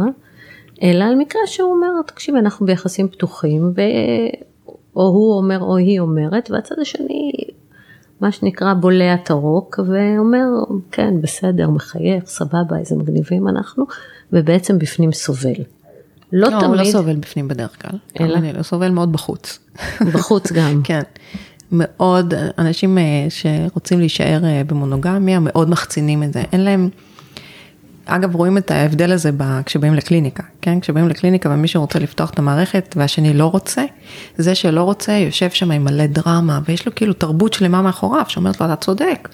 [0.83, 3.81] אלא על מקרה שהוא אומר, תקשיבי, אנחנו ביחסים פתוחים, ו...
[4.97, 7.31] או הוא אומר או היא אומרת, והצד השני,
[8.21, 10.45] מה שנקרא, בולע את הרוק, ואומר,
[10.91, 13.85] כן, בסדר, מחייך, סבבה, איזה מגניבים אנחנו,
[14.33, 15.63] ובעצם בפנים סובל.
[16.33, 17.99] לא, לא, תמיד, הוא לא סובל בפנים בדרך כלל.
[18.19, 18.39] אלא?
[18.39, 19.59] לי, הוא סובל מאוד בחוץ.
[20.13, 20.81] בחוץ גם.
[20.83, 21.01] כן.
[21.71, 26.43] מאוד, אנשים אה, שרוצים להישאר אה, במונוגמיה, מאוד מחצינים את זה.
[26.51, 26.89] אין להם,
[28.07, 30.79] אגב, רואים את ההבדל הזה ב- כשבאים לקליניקה, כן?
[30.79, 33.83] כשבאים לקליניקה ומישהו רוצה לפתוח את המערכת והשני לא רוצה,
[34.37, 38.61] זה שלא רוצה יושב שם עם מלא דרמה, ויש לו כאילו תרבות שלמה מאחוריו, שאומרת
[38.61, 39.29] לו, אתה צודק,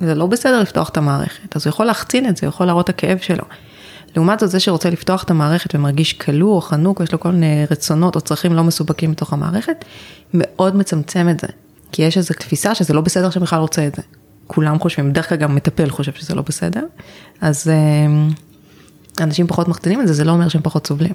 [0.00, 2.90] זה לא בסדר לפתוח את המערכת, אז הוא יכול להחצין את זה, הוא יכול להראות
[2.90, 3.44] את הכאב שלו.
[4.16, 7.64] לעומת זאת, זה שרוצה לפתוח את המערכת ומרגיש כלוא או חנוק, יש לו כל מיני
[7.70, 9.84] רצונות או צרכים לא מסופקים בתוך המערכת,
[10.34, 11.46] מאוד מצמצם את זה.
[11.92, 14.02] כי יש איזו תפיסה שזה לא בסדר שבכלל רוצה את זה.
[14.46, 16.86] כולם חושבים, בדרך כלל גם מטפל חושב שזה לא בסדר,
[17.40, 18.06] אז אה,
[19.24, 21.14] אנשים פחות מחתינים את זה, זה לא אומר שהם פחות סובלים.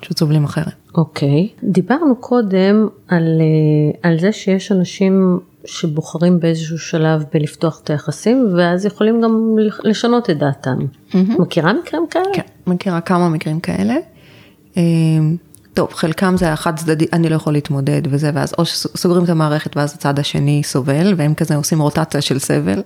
[0.00, 0.72] פשוט סובלים אחרת.
[0.94, 1.48] אוקיי.
[1.64, 8.86] דיברנו קודם על, אה, על זה שיש אנשים שבוחרים באיזשהו שלב בלפתוח את היחסים, ואז
[8.86, 10.78] יכולים גם לשנות את דעתם.
[11.14, 12.24] מכירה מקרים כאלה?
[12.34, 13.94] כן, מכירה כמה מקרים כאלה.
[15.72, 19.28] אה, טוב, חלקם זה החד צדדי, אני לא יכול להתמודד וזה, ואז או שסוגרים את
[19.28, 22.82] המערכת ואז הצד השני סובל, והם כזה עושים רוטציה של סבל.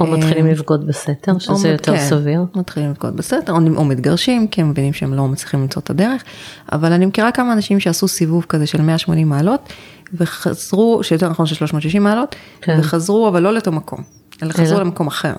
[0.00, 2.44] או מתחילים לבגוד בסתר, שזה מת- יותר כן, סביר.
[2.54, 6.22] מתחילים לבגוד בסתר, או, או מתגרשים, כי הם מבינים שהם לא מצליחים למצוא את הדרך.
[6.72, 9.72] אבל אני מכירה כמה אנשים שעשו סיבוב כזה של 180 מעלות,
[10.14, 12.76] וחזרו, שיותר נכון של 360 מעלות, כן.
[12.80, 14.02] וחזרו, אבל לא לאותו מקום,
[14.42, 14.80] אלא חזרו?
[14.80, 15.34] למקום אחר.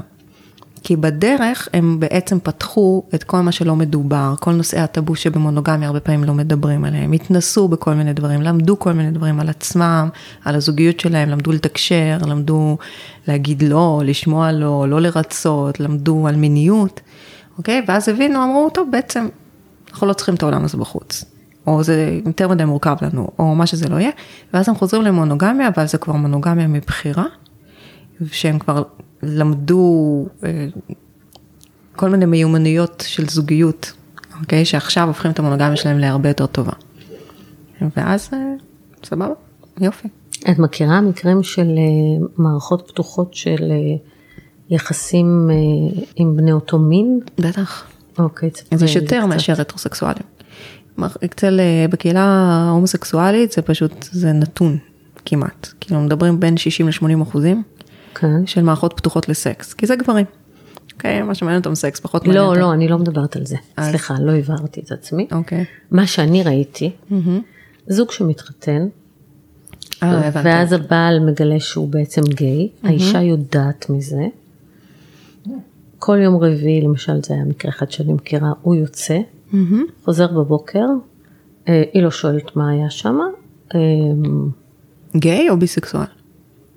[0.83, 5.99] כי בדרך הם בעצם פתחו את כל מה שלא מדובר, כל נושאי הטאבו שבמונוגמיה הרבה
[5.99, 10.09] פעמים לא מדברים עליהם, התנסו בכל מיני דברים, למדו כל מיני דברים על עצמם,
[10.45, 12.77] על הזוגיות שלהם, למדו לתקשר, למדו
[13.27, 17.01] להגיד לא, לשמוע לא, לא לרצות, למדו על מיניות,
[17.57, 17.81] אוקיי?
[17.87, 19.27] ואז הבינו, אמרו, טוב, בעצם
[19.91, 21.25] אנחנו לא צריכים את העולם הזה בחוץ.
[21.67, 24.11] או זה יותר מדי מורכב לנו, או מה שזה לא יהיה,
[24.53, 27.25] ואז הם חוזרים למונוגמיה, אבל זה כבר מונוגמיה מבחירה,
[28.31, 28.83] שהם כבר
[29.23, 30.67] למדו אה,
[31.95, 33.93] כל מיני מיומנויות של זוגיות,
[34.41, 34.65] אוקיי?
[34.65, 36.71] שעכשיו הופכים את המונוגמיה שלהם להרבה יותר טובה.
[37.97, 38.37] ואז אה,
[39.03, 39.33] סבבה,
[39.81, 40.07] יופי.
[40.51, 43.71] את מכירה מקרים של אה, מערכות פתוחות של
[44.69, 45.49] יחסים
[46.15, 47.19] עם בני אותו מין?
[47.37, 47.87] בטח.
[48.19, 49.25] אוקיי, תספרי זה יותר.
[49.25, 50.23] מאשר הטרוסקסואלים.
[51.25, 51.59] אצל,
[51.89, 54.77] בקהילה ההומוסקסואלית זה פשוט, זה נתון
[55.25, 55.67] כמעט.
[55.79, 57.63] כאילו מדברים בין 60 ל-80 אחוזים
[58.15, 58.45] כן.
[58.45, 60.25] של מערכות פתוחות לסקס, כי זה גברים.
[60.93, 62.59] אוקיי, מה שמעניין אותם סקס, פחות מעניין לא, אותם.
[62.59, 63.55] לא, אני לא מדברת על זה.
[63.77, 65.27] אז- סליחה, לא הבהרתי את עצמי.
[65.31, 65.65] אוקיי.
[65.91, 66.91] מה שאני ראיתי,
[67.87, 68.87] זוג שמתחתן,
[70.03, 70.47] אה, הבנתי.
[70.47, 74.23] ואז הבעל מגלה שהוא בעצם גיי, האישה יודעת מזה.
[75.99, 79.17] כל יום רביעי, למשל, זה היה מקרה אחד שאני מכירה, הוא יוצא,
[79.51, 79.83] מהמם.
[80.05, 80.85] חוזר בבוקר,
[81.67, 83.17] אה, היא לא שואלת מה היה שם,
[83.75, 83.79] אה,
[85.15, 86.05] גיי או ביסקסואל?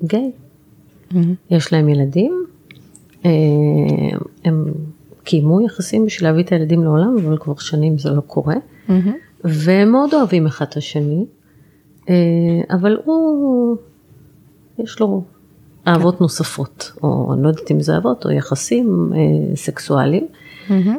[0.05, 0.31] גיי.
[1.51, 2.45] יש להם ילדים,
[3.25, 3.31] אה,
[4.45, 4.65] הם
[5.25, 8.55] קיימו יחסים בשביל להביא את הילדים לעולם, אבל כבר שנים זה לא קורה,
[9.45, 11.25] והם מאוד אוהבים אחד את השני,
[12.09, 12.15] אה,
[12.71, 13.77] אבל הוא,
[14.79, 15.25] יש לו
[15.89, 20.27] אהבות נוספות, או אני לא יודעת אם זה אהבות או יחסים אה, סקסואליים,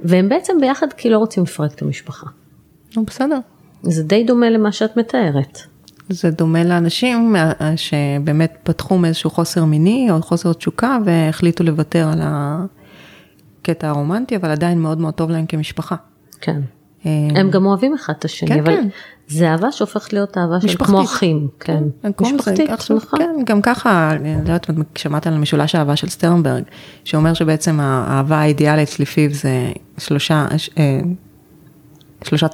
[0.03, 2.27] והם בעצם ביחד כי לא רוצים לפרק את המשפחה.
[3.07, 3.39] בסדר.
[3.83, 5.59] זה די דומה למה שאת מתארת.
[6.09, 7.35] זה דומה לאנשים
[7.75, 14.79] שבאמת פתחו מאיזשהו חוסר מיני או חוסר תשוקה והחליטו לוותר על הקטע הרומנטי, אבל עדיין
[14.81, 15.95] מאוד מאוד טוב להם כמשפחה.
[16.41, 16.61] כן.
[17.05, 18.87] אה, הם גם אוהבים אחד את השני, כן, אבל כן.
[19.27, 20.77] זה אהבה שהופכת להיות אהבה של.
[20.77, 21.83] כמו אחים, כן.
[22.15, 23.19] קוראים לזה- משפחתית, עכשיו, נכון.
[23.19, 26.63] כן, גם ככה, אני לא יודעת שמעת על משולש האהבה של סטרנברג,
[27.03, 30.45] שאומר שבעצם האהבה האידיאלית לפיו זה שלושה,
[30.77, 30.99] אה,
[32.23, 32.47] שלושה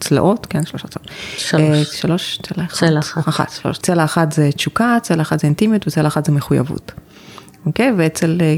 [0.00, 1.10] צלעות, כן, שלושה צלעות.
[1.36, 1.62] שלוש.
[1.62, 2.78] אה, שלוש, צלע אחת.
[2.78, 3.28] צלע אחת.
[3.28, 3.78] אחת, שלוש.
[3.78, 6.92] צלע אחת זה תשוקה, צלע אחת זה אינטימיות וצלע אחת זה מחויבות.
[7.66, 7.92] אוקיי?
[7.96, 8.56] ואצל אה,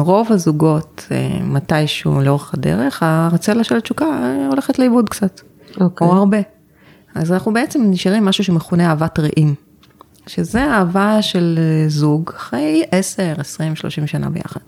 [0.00, 4.06] רוב הזוגות, אה, מתישהו לאורך הדרך, הצלע של התשוקה
[4.50, 5.40] הולכת לאיבוד קצת.
[5.80, 6.06] אוקיי.
[6.06, 6.38] או הרבה.
[7.14, 9.54] אז אנחנו בעצם נשארים משהו שמכונה אהבת רעים.
[10.26, 14.60] שזה אהבה של זוג אחרי 10, 20, 30 שנה ביחד.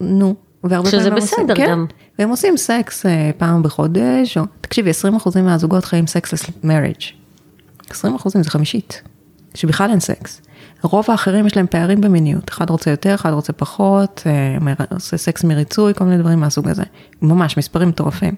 [0.00, 0.34] נו,
[0.70, 1.86] והרבה שזה פעמים הם עושים- בסדר כן, גם.
[2.18, 6.94] והם עושים סקס אה, פעם בחודש, או, תקשיבי, 20 אחוזים מהזוגות חיים סקסלס מריג'.
[7.90, 9.02] 20 אחוזים זה חמישית,
[9.54, 10.40] שבכלל אין סקס.
[10.82, 15.44] רוב האחרים יש להם פערים במיניות, אחד רוצה יותר, אחד רוצה פחות, אה, עושה סקס
[15.44, 16.82] מריצוי, כל מיני דברים מהסוג הזה.
[17.22, 18.34] ממש, מספרים מטורפים.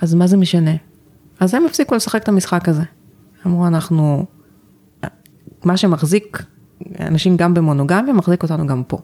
[0.00, 0.70] אז מה זה משנה?
[1.40, 2.82] אז הם הפסיקו לשחק את המשחק הזה.
[3.46, 4.24] אמרו, אנחנו,
[5.64, 6.42] מה שמחזיק
[7.00, 8.98] אנשים גם במונוגמיה, מחזיק אותנו גם פה.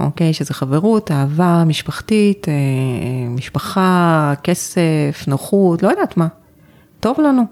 [0.00, 0.32] אוקיי?
[0.32, 6.26] שזה חברות, אהבה משפחתית, אה, אה, משפחה, כסף, נוחות, לא יודעת מה.
[7.00, 7.42] טוב לנו,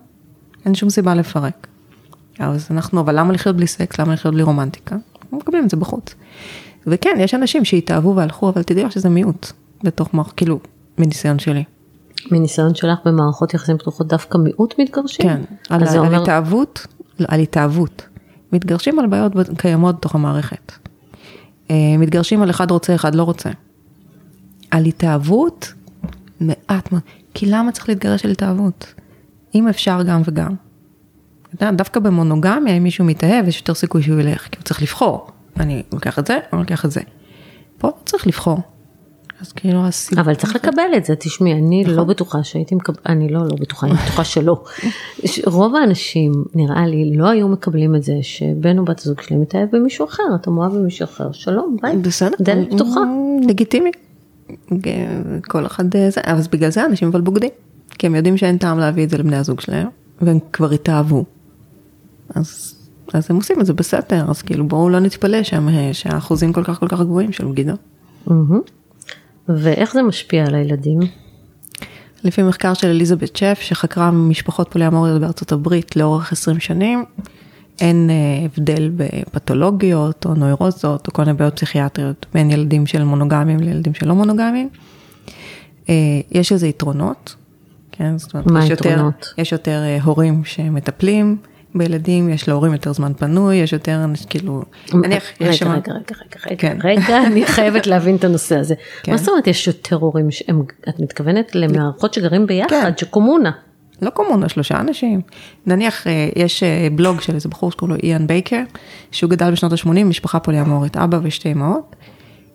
[0.65, 1.67] אין שום סיבה לפרק.
[2.39, 4.01] אז אנחנו, אבל למה לחיות בלי סקס?
[4.01, 4.97] למה לחיות בלי רומנטיקה?
[5.23, 6.15] אנחנו מקבלים את זה בחוץ.
[6.87, 10.61] וכן, יש אנשים שהתאהבו והלכו, אבל תדעי לך שזה מיעוט בתוך מערכת, כאילו,
[10.99, 11.65] מניסיון שלי.
[12.31, 15.27] מניסיון שלך במערכות יחסים פתוחות דווקא מיעוט מתגרשים?
[15.27, 16.87] כן, על, על אומר, התאהבות,
[17.19, 18.07] לא, על התאהבות.
[18.53, 20.73] מתגרשים על בעיות קיימות בתוך המערכת.
[21.71, 23.51] אה, מתגרשים על אחד רוצה, אחד לא רוצה.
[24.71, 25.73] על התאהבות,
[26.41, 27.03] מעט מאוד.
[27.35, 28.95] כי למה צריך להתגרש על התאהבות?
[29.55, 30.55] אם אפשר גם וגם.
[31.63, 35.31] דווקא במונוגמיה, אם מישהו מתאהב, יש יותר סיכוי שהוא ילך, כי הוא צריך לבחור.
[35.61, 37.01] אני לוקח את זה, אני לוקח את זה.
[37.79, 38.61] פה לא צריך לבחור.
[39.47, 40.21] אז כאילו הסיבה...
[40.21, 43.87] אבל צריך לקבל את זה, תשמעי, אני לא בטוחה שהייתי מקבל, אני לא, לא בטוחה,
[43.87, 44.65] אני בטוחה שלא.
[45.47, 49.69] רוב האנשים, נראה לי, לא היו מקבלים את זה שבן או בת הזוג שלהם מתאהב
[49.73, 51.97] במישהו אחר, אתה מאוהב במישהו אחר, שלום, ביי.
[51.97, 52.37] בסדר.
[52.41, 53.01] דלת פתוחה.
[53.01, 53.91] Mm, לגיטימי.
[55.49, 57.51] כל אחד אה, זה, אבל בגלל זה אנשים אבל בוגדים.
[57.99, 59.89] כי הם יודעים שאין טעם להביא את זה לבני הזוג שלהם,
[60.21, 61.25] והם כבר התאהבו.
[62.35, 62.75] אז,
[63.13, 66.81] אז הם עושים את זה בסתר, אז כאילו בואו לא נתפלא אה, שהאחוזים כל כך
[66.81, 67.75] כל כך גבוהים של בגידה.
[68.27, 68.61] מהמם.
[69.49, 71.01] ואיך זה משפיע על הילדים?
[72.25, 77.05] לפי מחקר של אליזבת שף, שחקרה משפחות פוליאמוריות בארצות הברית לאורך 20 שנים,
[77.81, 83.61] אין אה, הבדל בפתולוגיות או נוירוזות או כל מיני בעיות פסיכיאטריות בין ילדים של מונוגמים
[83.61, 84.69] לילדים של לא מונוגמים.
[85.89, 85.95] אה,
[86.31, 87.35] יש לזה יתרונות,
[87.93, 88.19] כן?
[88.19, 89.35] זאת אומרת, מה יש יותר, היתרונות?
[89.39, 91.37] יש יותר אה, הורים שמטפלים
[91.79, 94.63] בילדים, יש להורים יותר זמן פנוי, יש יותר, אנש- כאילו,
[94.95, 95.71] נניח, יש שם...
[95.71, 96.79] רגע, רגע, רגע, רגע, כן.
[96.85, 98.75] רגע, אני חייבת להבין את הנושא הזה.
[99.03, 99.13] כן.
[99.13, 102.93] מה זאת אומרת יש יותר הורים, שהם- את מתכוונת למערכות שגרים ביחד, כן.
[102.97, 103.51] שקומונה.
[104.03, 105.21] לא קומונה, שלושה אנשים.
[105.67, 108.63] נניח, אה, יש אה, בלוג של איזה בחור שקוראים לו איאן בייקר,
[109.11, 111.97] שהוא גדל בשנות ה-80, משפחה פוליאמורית, אבא ושתי אמהות,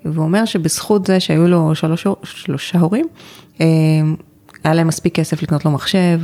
[0.05, 3.07] והוא אומר שבזכות זה שהיו לו שלוש, שלושה הורים,
[3.61, 3.65] אה,
[4.63, 6.21] היה להם מספיק כסף לקנות לו מחשב,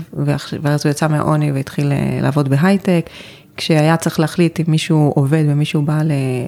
[0.62, 3.10] ואז הוא יצא מהעוני והתחיל אה, לעבוד בהייטק.
[3.58, 6.02] כשהיה צריך להחליט אם מישהו עובד ומישהו בא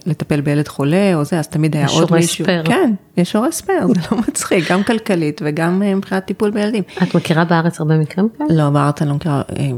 [0.05, 2.45] לטפל בילד חולה או זה, אז תמיד היה יש עוד הורה מישהו.
[2.45, 2.63] spare.
[2.63, 6.83] כן, יש הורה spare, זה לא מצחיק, גם כלכלית וגם אה, מבחינת טיפול בילדים.
[7.03, 8.49] את מכירה בארץ הרבה מקרים כאלה?
[8.53, 9.71] לא, בארץ אני לא מכירה, אה,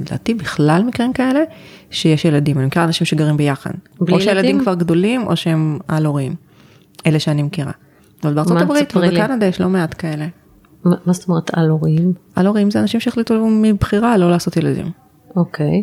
[0.00, 1.40] לדעתי בכלל מקרים כאלה,
[1.90, 3.70] שיש ילדים, אני מכירה אנשים שגרים ביחד.
[4.00, 4.60] בלי או שהילדים ילדים?
[4.60, 6.34] כבר גדולים, או שהם על הורים.
[7.06, 7.72] אלה שאני מכירה.
[8.22, 8.96] אבל בארצות הברית.
[8.96, 10.26] ובקנדה יש לא מעט כאלה.
[10.84, 12.12] מה מה זאת אומרת על הורים?
[12.36, 14.90] על הורים זה אנשים שהחליטו מבחירה לא לעשות ילדים.
[15.36, 15.82] אוקיי.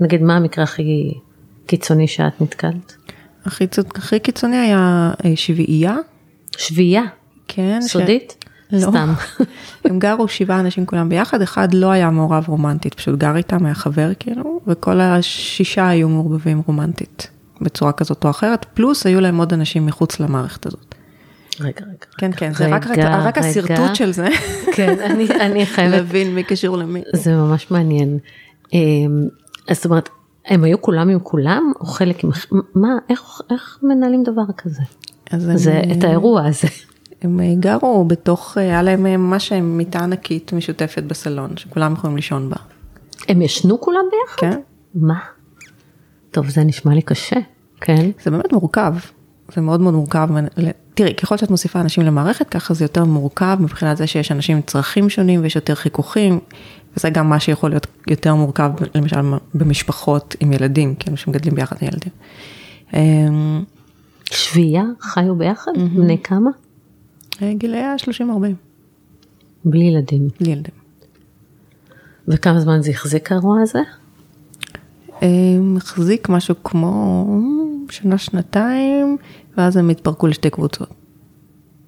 [0.00, 1.14] נגיד מה המקרה הכי
[1.66, 2.96] קיצוני שאת נתקלת?
[3.44, 5.96] הכי, הכי קיצוני היה אה, שביעייה,
[6.58, 7.02] שביעייה,
[7.48, 7.78] כן.
[7.82, 8.44] ש- סודית?
[8.72, 8.78] לא.
[8.78, 9.12] סתם.
[9.84, 13.74] הם גרו שבעה אנשים כולם ביחד, אחד לא היה מעורב רומנטית, פשוט גר איתם, היה
[13.74, 17.28] חבר כאילו, וכל השישה היו מעורבבים רומנטית,
[17.60, 20.94] בצורה כזאת או אחרת, פלוס היו להם עוד אנשים מחוץ למערכת הזאת.
[21.60, 22.06] רגע, רגע.
[22.18, 23.38] כן, כן, זה רק.
[23.38, 24.28] השרטוט של זה,
[24.76, 27.02] כן, אני, אני חייבת, להבין מי קשור למי.
[27.12, 28.18] זה ממש מעניין.
[28.72, 29.28] אמ,
[29.72, 30.08] זאת אומרת,
[30.46, 32.30] הם היו כולם עם כולם, או חלק עם,
[32.74, 34.82] מה, איך, איך מנהלים דבר כזה?
[35.30, 36.68] הם, זה, את האירוע הזה.
[37.22, 42.56] הם גרו בתוך, היה להם ממש מיטה ענקית משותפת בסלון, שכולם יכולים לישון בה.
[43.28, 44.40] הם ישנו כולם ביחד?
[44.40, 44.60] כן.
[44.94, 45.18] מה?
[46.30, 47.36] טוב, זה נשמע לי קשה,
[47.80, 48.10] כן?
[48.22, 48.94] זה באמת מורכב,
[49.54, 50.28] זה מאוד מאוד מורכב.
[50.98, 54.62] תראי, ככל שאת מוסיפה אנשים למערכת, ככה זה יותר מורכב מבחינת זה שיש אנשים עם
[54.62, 56.38] צרכים שונים ויש יותר חיכוכים,
[56.96, 59.16] וזה גם מה שיכול להיות יותר מורכב, למשל
[59.54, 62.12] במשפחות עם ילדים, כאילו שמגדלים ביחד עם ילדים.
[62.94, 63.64] אמ,
[64.24, 65.72] שביעייה חיו ביחד?
[65.94, 66.50] בני כמה?
[67.52, 68.54] גילאי ה-30-40,
[69.64, 70.28] בלי ילדים.
[70.40, 70.74] בלי ילדים.
[72.28, 73.80] וכמה זמן זה החזיק האירוע הזה?
[75.22, 77.24] אמ, החזיק משהו כמו
[77.90, 79.16] שנה-שנתיים,
[79.56, 80.94] ואז הם התפרקו לשתי קבוצות.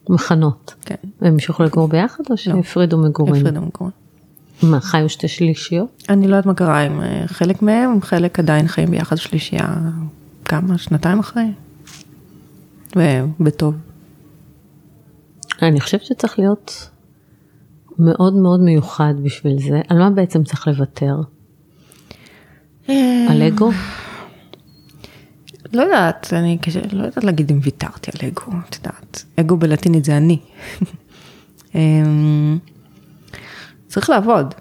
[0.09, 0.75] מחנות.
[0.81, 3.47] כן, הם המשיכו לגור ביחד או שהפרידו מגורים?
[3.47, 3.93] הפרידו מקומות.
[4.63, 6.03] מה, חיו שתי שלישיות?
[6.09, 9.75] אני לא יודעת מה קרה עם אה, חלק מהם, חלק עדיין חיים ביחד שלישייה
[10.45, 11.53] כמה, שנתיים אחרי.
[12.97, 13.75] ובטוב.
[15.63, 16.91] אני חושבת שצריך להיות
[17.99, 19.81] מאוד מאוד מיוחד בשביל זה.
[19.89, 21.15] על מה בעצם צריך לוותר?
[23.29, 23.71] על אגו?
[25.73, 29.25] לא יודעת, אני קשה, לא יודעת להגיד אם ויתרתי על אגו, את יודעת.
[29.41, 30.39] אגו בלטינית זה אני.
[31.75, 32.59] אמ,
[33.89, 34.55] צריך לעבוד,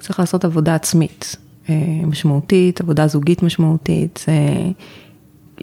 [0.00, 1.36] צריך לעשות עבודה עצמית
[1.68, 1.74] אה,
[2.06, 4.24] משמעותית, עבודה זוגית משמעותית.
[4.26, 4.32] זה...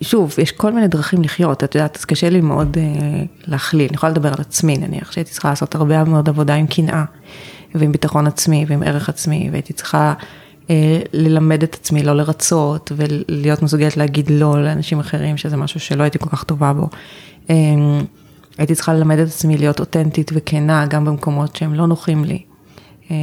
[0.04, 3.96] שוב, יש כל מיני דרכים לחיות, את יודעת, אז קשה לי מאוד אה, להכליל, אני
[3.96, 7.04] יכולה לדבר על עצמי נניח, שהייתי צריכה לעשות הרבה מאוד עבודה עם קנאה,
[7.76, 10.26] ועם ביטחון עצמי, ועם ערך עצמי, והייתי צריכה אה,
[11.14, 16.20] ללמד את עצמי לא לרצות, ולהיות מסוגלת להגיד לא לאנשים אחרים, שזה משהו שלא הייתי
[16.20, 16.88] כל כך טובה בו.
[17.50, 17.56] אה,
[18.58, 22.44] הייתי צריכה ללמד את עצמי להיות אותנטית וכנה, גם במקומות שהם לא נוחים לי.
[23.12, 23.18] אה,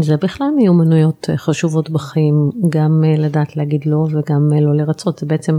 [0.00, 5.18] זה בכלל מיומנויות אה, חשובות בחיים, גם אה, לדעת להגיד לא וגם אה, לא לרצות.
[5.18, 5.58] זה בעצם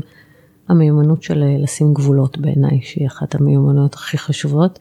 [0.70, 4.80] המיומנות של אה, לשים גבולות בעיניי, שהיא אחת המיומנויות הכי חשובות,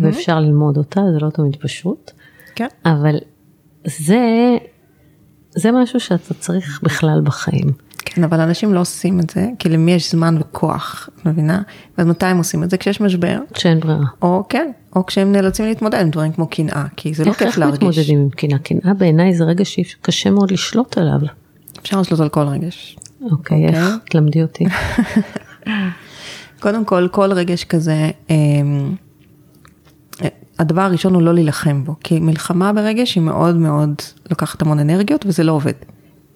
[0.00, 2.10] ואפשר ללמוד אותה, זה לא תמיד פשוט.
[2.54, 2.68] כן.
[2.84, 3.16] אבל
[3.86, 4.56] זה,
[5.56, 7.72] זה משהו שאתה צריך בכלל בחיים.
[8.04, 11.62] כן, אבל אנשים לא עושים את זה, כי למי יש זמן וכוח, את מבינה?
[11.98, 12.76] ואז מתי הם עושים את זה?
[12.76, 14.04] כשיש משבר, שאין ברירה.
[14.22, 17.48] או כן, או כשהם נאלצים להתמודד עם דברים כמו קנאה, כי זה לא איך, כיף
[17.48, 17.78] איך להרגיש.
[17.78, 18.58] מתמודדים עם קנאה?
[18.58, 21.18] קנאה בעיניי זה רגע שקשה מאוד לשלוט עליו.
[21.80, 22.96] אפשר לשלוט על כל רגש.
[23.30, 23.78] אוקיי, איך?
[24.10, 24.64] תלמדי אותי.
[26.60, 28.94] קודם כל, כל רגש כזה, אמ,
[30.58, 33.94] הדבר הראשון הוא לא להילחם בו, כי מלחמה ברגש היא מאוד מאוד
[34.30, 35.72] לוקחת המון אנרגיות וזה לא עובד.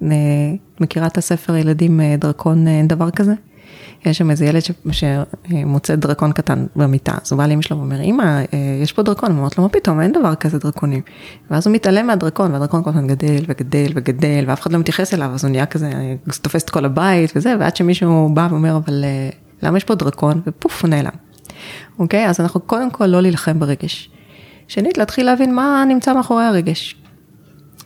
[0.02, 0.08] אה,
[0.80, 3.34] מכירה את הספר ילדים אה, דרקון אה, אין דבר כזה?
[4.06, 5.04] יש שם איזה ילד ש-
[5.46, 8.42] שמוצא דרקון קטן במיטה, אז הוא בא לאמא שלו ואומר, אמא,
[8.82, 11.00] יש פה דרקון, היא אומרת לו, מה פתאום, אין דבר כזה דרקונים.
[11.50, 15.30] ואז הוא מתעלם מהדרקון, והדרקון כל הזמן גדל וגדל וגדל, ואף אחד לא מתייחס אליו,
[15.34, 15.90] אז הוא נהיה כזה,
[16.42, 19.04] תופס את כל הבית וזה, ועד שמישהו בא ואומר, אבל
[19.62, 20.40] למה יש פה דרקון?
[20.46, 21.28] ופוף, הוא נעלם.
[21.98, 22.28] אוקיי?
[22.28, 24.10] אז אנחנו קודם כל לא להילחם ברגש.
[24.68, 26.96] שנית, להתחיל להבין מה נמצא מאחורי הרגש.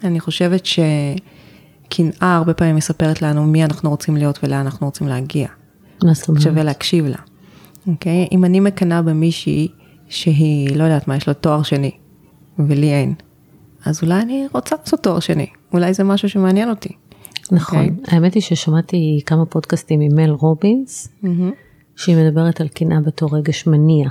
[0.04, 5.48] אני חושבת שקנאה הרבה פעמים מספרת לנו מי אנחנו רוצים להיות ולאן אנחנו רוצים להגיע.
[6.04, 6.42] מה זאת אומרת?
[6.42, 7.16] שווה להקשיב לה.
[7.86, 8.28] אוקיי?
[8.32, 9.68] אם אני מקנאה במישהי
[10.08, 11.90] שהיא, לא יודעת מה, יש לה תואר שני,
[12.58, 13.14] ולי אין,
[13.84, 15.46] אז אולי אני רוצה לעשות תואר שני.
[15.72, 16.88] אולי זה משהו שמעניין אותי.
[17.52, 17.78] נכון.
[17.78, 17.90] אוקיי.
[18.08, 21.08] האמת היא ששמעתי כמה פודקאסטים עם מל רובינס,
[21.96, 24.08] שהיא מדברת על קנאה בתור רגש מניע.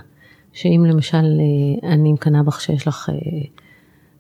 [0.54, 3.16] שאם למשל אה, אני מקנאה בך שיש לך אה,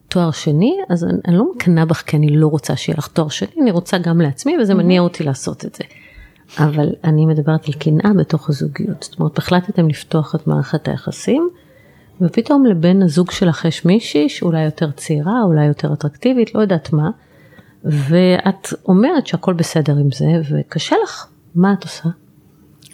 [0.07, 3.29] תואר שני, אז אני, אני לא מקנאה בך כי אני לא רוצה שיהיה לך תואר
[3.29, 5.83] שני, אני רוצה גם לעצמי וזה מניע אותי לעשות את זה.
[6.59, 9.03] אבל אני מדברת על קנאה בתוך הזוגיות.
[9.03, 11.49] זאת אומרת, החלטתם לפתוח את מערכת היחסים,
[12.21, 17.09] ופתאום לבן הזוג שלך יש מישהי שאולי יותר צעירה, אולי יותר אטרקטיבית, לא יודעת מה,
[17.83, 22.09] ואת אומרת שהכל בסדר עם זה, וקשה לך, מה את עושה?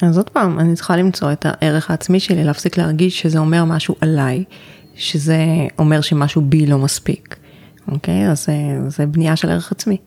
[0.02, 3.96] אז עוד פעם, אני צריכה למצוא את הערך העצמי שלי, להפסיק להרגיש שזה אומר משהו
[4.02, 4.44] עליי,
[4.96, 5.38] שזה
[5.80, 7.36] אומר שמשהו בי לא מספיק,
[7.92, 8.30] אוקיי?
[8.32, 8.54] אז זה,
[8.88, 9.98] זה בנייה של ערך עצמי.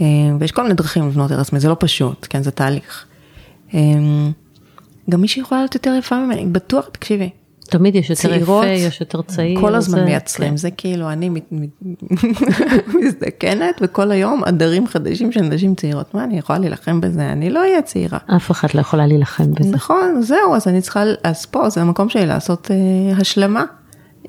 [0.00, 0.06] אה,
[0.40, 3.06] ויש כל מיני דרכים לבנות ערך עצמי, זה לא פשוט, כן, זה תהליך.
[3.74, 3.80] אה,
[5.10, 7.30] גם מי שיכולה להיות יותר יפה ממני, בטוח, תקשיבי.
[7.70, 9.60] תמיד יש יותר צעירות, יפה, יש יותר צעיר.
[9.60, 10.56] כל הזמן זה- מייצרים, כן.
[10.56, 11.52] זה כאילו, אני מת-
[13.04, 16.14] מזדקנת, וכל היום עדרים חדשים של נשים צעירות.
[16.14, 17.32] מה, אני יכולה להילחם בזה?
[17.32, 18.18] אני לא אהיה צעירה.
[18.36, 19.70] אף אחת לא יכולה להילחם בזה.
[19.70, 22.76] נכון, זהו, אז אני צריכה, אז פה זה המקום שלי לעשות אה,
[23.20, 23.64] השלמה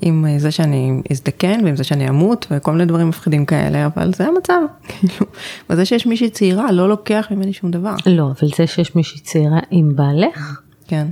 [0.02, 4.12] עם אה, זה שאני אזדקן ועם זה שאני אמות וכל מיני דברים מפחידים כאלה, אבל
[4.16, 5.26] זה המצב, כאילו,
[5.70, 9.58] וזה שיש מישהי צעירה לא לוקח ממני שום דבר, לא, אבל זה שיש מישהי צעירה
[9.70, 11.06] עם בעלך, כן.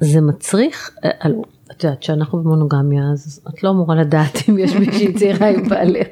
[0.00, 1.10] זה מצריך, אה,
[1.76, 6.06] את יודעת שאנחנו במונוגמיה אז את לא אמורה לדעת אם יש מישהי צעירה עם בעלך,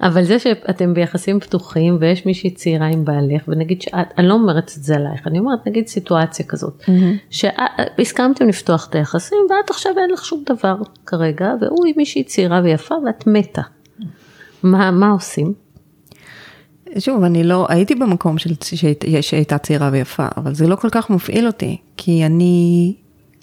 [0.00, 4.72] אבל זה שאתם ביחסים פתוחים ויש מישהי צעירה עם בעלך ונגיד שאת, אני לא אומרת
[4.78, 6.84] את זה עלייך, אני אומרת נגיד סיטואציה כזאת,
[7.30, 10.76] שהסכמתם לפתוח את היחסים ואת עכשיו אין לך שום דבר
[11.06, 13.62] כרגע והוא עם מישהי צעירה ויפה ואת מתה,
[14.62, 15.52] מה, מה עושים?
[16.98, 21.10] שוב, אני לא, הייתי במקום של, שהיית- שהייתה צעירה ויפה, אבל זה לא כל כך
[21.10, 22.94] מפעיל אותי, כי אני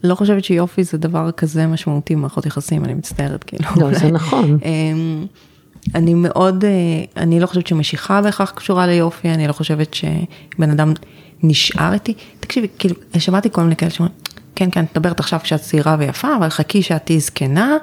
[0.05, 3.65] לא חושבת שיופי זה דבר כזה משמעותי במערכות יחסים, אני מצטערת, כאילו.
[3.77, 4.59] לא, זה נכון.
[4.65, 5.25] אמ,
[5.95, 6.71] אני מאוד, אה,
[7.17, 10.93] אני לא חושבת שמשיכה בהכרח קשורה ליופי, אני לא חושבת שבן אדם
[11.43, 12.13] נשאר איתי.
[12.39, 14.15] תקשיבי, כאילו, שמעתי כל מיני כאלה שאומרים,
[14.55, 17.77] כן, כן, את מדברת עכשיו כשאת צעירה ויפה, אבל חכי שאת תהיי זקנה,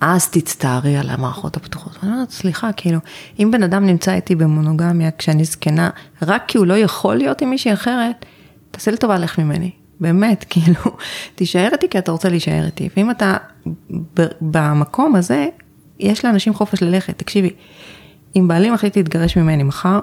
[0.00, 1.92] אז תצטערי על המערכות הפתוחות.
[2.02, 2.98] ואני אומרת, סליחה, כאילו,
[3.38, 5.90] אם בן אדם נמצא איתי במונוגמיה כשאני זקנה,
[6.22, 8.24] רק כי הוא לא יכול להיות עם מישהי אחרת,
[8.70, 9.70] תעשה לי טובה, לך ממני.
[10.02, 10.80] באמת, כאילו,
[11.34, 12.88] תישאר איתי כי אתה רוצה להישאר איתי.
[12.96, 13.36] ואם אתה
[14.40, 15.48] במקום הזה,
[15.98, 17.18] יש לאנשים חופש ללכת.
[17.18, 17.50] תקשיבי,
[18.36, 19.98] אם בעלי מחליט להתגרש ממני מחר,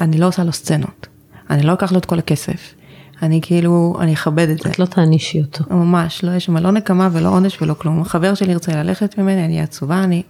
[0.00, 1.06] אני לא עושה לו סצנות.
[1.50, 2.74] אני לא אקח לו את כל הכסף.
[3.22, 4.70] אני כאילו, אני אכבד את זה.
[4.70, 5.64] את לא תענישי אותו.
[5.74, 8.00] ממש, לא יש שם לא נקמה ולא עונש ולא כלום.
[8.00, 10.22] החבר שלי ירצה ללכת ממני, אני אהיה עצובה, אני...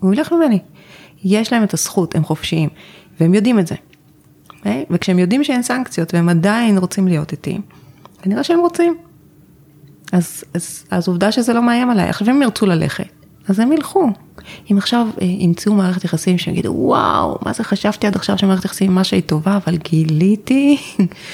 [0.00, 0.58] הוא ילך ממני.
[1.24, 2.68] יש להם את הזכות, הם חופשיים,
[3.20, 3.74] והם יודעים את זה.
[4.58, 4.84] אוקיי?
[4.90, 7.58] וכשהם יודעים שאין סנקציות והם עדיין רוצים להיות איתי,
[8.26, 8.96] כנראה שהם רוצים.
[10.12, 12.08] אז, אז, אז עובדה שזה לא מאיים עליי.
[12.08, 13.04] עכשיו אם הם ירצו ללכת,
[13.48, 14.10] אז הם ילכו.
[14.72, 18.64] אם עכשיו אה, ימצאו מערכת יחסים שהם יגידו, וואו, מה זה חשבתי עד עכשיו שמערכת
[18.64, 20.76] יחסים מה שהיא טובה, אבל גיליתי,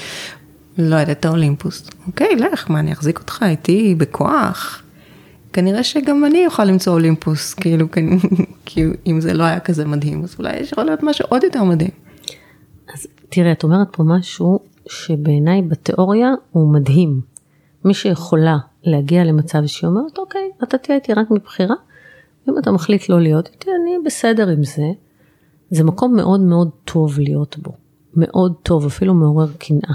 [0.79, 1.91] לא יודעת, את האולימפוס.
[2.07, 4.83] אוקיי, לך, מה, אני אחזיק אותך איתי בכוח?
[5.53, 7.87] כנראה שגם אני אוכל למצוא אולימפוס, כאילו,
[8.67, 11.65] כי אם זה לא היה כזה מדהים, אז אולי יש יכול להיות משהו עוד יותר
[11.65, 11.91] מדהים.
[12.95, 17.21] אז תראה, את אומרת פה משהו שבעיניי בתיאוריה הוא מדהים.
[17.85, 21.75] מי שיכולה להגיע למצב שהיא אומרת, אוקיי, אתה תהיה איתי רק מבחירה,
[22.49, 24.91] אם אתה מחליט לא להיות איתי, אני בסדר עם זה.
[25.71, 27.73] זה מקום מאוד מאוד טוב להיות בו.
[28.17, 29.95] מאוד טוב, אפילו מעורר קנאה.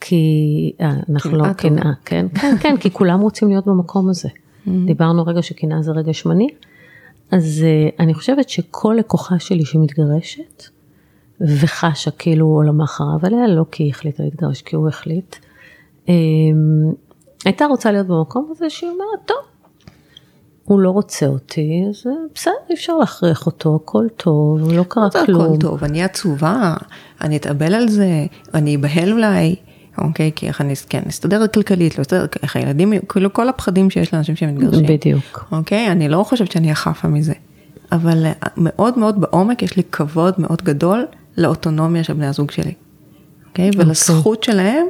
[0.00, 4.28] כי אה, אנחנו לא קנאה כן, כן, כן, כי כולם רוצים להיות במקום הזה.
[4.86, 6.48] דיברנו רגע שקנאה זה רגע שמני,
[7.30, 10.64] אז אה, אני חושבת שכל לקוחה שלי שמתגרשת,
[11.40, 15.36] וחשה כאילו עולמה חרב עליה, לא כי היא החליטה להתגרש, כי הוא החליט,
[16.08, 16.14] אמ,
[17.44, 19.36] הייתה רוצה להיות במקום הזה שהיא אומרת, טוב,
[20.64, 22.02] הוא לא רוצה אותי, אז
[22.34, 25.44] בסדר, אי אפשר להכריח אותו, הכל טוב, לא קרה כלום.
[25.44, 26.74] הכל טוב, אני עצובה,
[27.20, 29.56] אני אתאבל על זה, אני אבהל אולי,
[29.98, 34.14] אוקיי, כי איך אני, כן, אסתדר כלכלית, לא אסתדר, איך הילדים, כאילו כל הפחדים שיש
[34.14, 34.86] לאנשים שמתגרשים.
[34.86, 35.48] בדיוק.
[35.52, 37.32] אוקיי, אני לא חושבת שאני החפה מזה,
[37.92, 38.26] אבל
[38.56, 41.06] מאוד מאוד בעומק יש לי כבוד מאוד גדול
[41.36, 42.74] לאוטונומיה של בני הזוג שלי,
[43.48, 44.86] אוקיי, ולזכות שלהם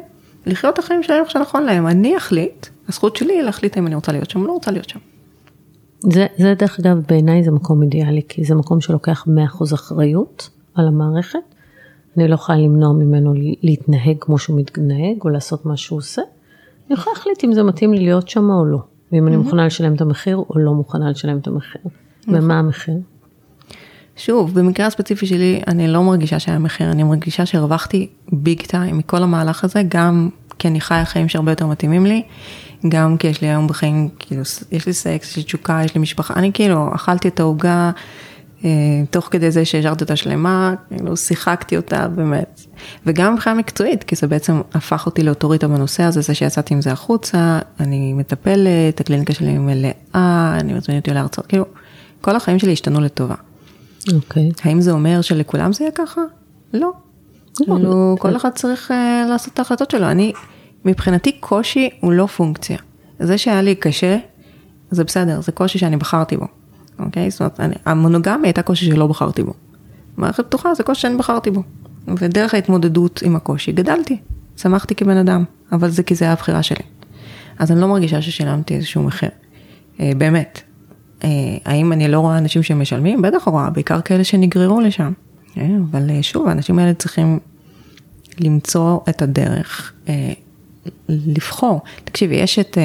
[0.46, 3.94] לחיות את החיים שלהם איך שנכון להם, אני אחליט, הזכות שלי היא להחליט אם אני
[3.94, 4.98] רוצה להיות שם או לא רוצה להיות שם.
[6.00, 9.26] זה, זה דרך אגב בעיניי זה מקום אידיאלי, כי זה מקום שלוקח
[9.60, 11.38] 100% אחריות על המערכת.
[12.16, 16.22] אני לא יכולה למנוע ממנו להתנהג כמו שהוא מתנהג או לעשות מה שהוא עושה.
[16.86, 18.78] אני יכולה להחליט אם זה מתאים לי להיות שם או לא,
[19.12, 21.82] ואם אני מוכנה לשלם את המחיר או לא מוכנה לשלם את המחיר.
[22.28, 22.94] ומה המחיר?
[24.16, 29.22] שוב, במקרה הספציפי שלי, אני לא מרגישה שהיה מחיר, אני מרגישה שהרווחתי ביג טיים מכל
[29.22, 32.22] המהלך הזה, גם כי אני חיה חיים שהרבה יותר מתאימים לי,
[32.88, 34.42] גם כי יש לי היום בחיים, כאילו,
[34.72, 37.90] יש לי סקס, יש לי תשוקה, יש לי משפחה, אני כאילו אכלתי את העוגה,
[38.64, 38.70] אה,
[39.10, 42.60] תוך כדי זה שהשארתי אותה שלמה, כאילו שיחקתי אותה באמת.
[43.06, 46.92] וגם מבחינה מקצועית, כי זה בעצם הפך אותי לאוטוריטה בנושא הזה, זה שיצאתי עם זה
[46.92, 51.64] החוצה, אני מטפלת, הקליניקה שלי מלאה, אני מזמינת אותי להרצאות, כאילו,
[52.20, 53.34] כל החיים שלי השתנו לטובה.
[54.14, 54.50] אוקיי.
[54.64, 56.20] האם זה אומר שלכולם זה יהיה ככה?
[56.72, 56.92] לא.
[57.56, 60.06] כאילו, כל אחד צריך uh, לעשות את ההחלטות שלו.
[60.06, 60.32] אני,
[60.84, 62.78] מבחינתי קושי הוא לא פונקציה.
[63.18, 64.16] זה שהיה לי קשה,
[64.90, 66.46] זה בסדר, זה קושי שאני בחרתי בו.
[66.98, 67.30] אוקיי?
[67.30, 69.52] זאת אומרת, אני, המונוגמיה הייתה קושי שלא בחרתי בו.
[70.16, 71.62] מערכת פתוחה זה קושי שאני בחרתי בו.
[72.08, 74.16] ודרך ההתמודדות עם הקושי גדלתי,
[74.54, 76.82] צמחתי כבן אדם, אבל זה כי זה היה הבחירה שלי.
[77.58, 79.30] אז אני לא מרגישה ששילמתי איזשהו מחיר.
[80.00, 80.62] אה, באמת.
[81.24, 81.28] אה,
[81.64, 83.22] האם אני לא רואה אנשים שמשלמים?
[83.22, 85.12] בטח רואה, בעיקר כאלה שנגררו לשם.
[85.56, 87.38] אה, אבל אה, שוב, האנשים האלה צריכים
[88.38, 89.92] למצוא את הדרך,
[91.08, 91.80] לבחור.
[92.04, 92.78] תקשיבי, יש את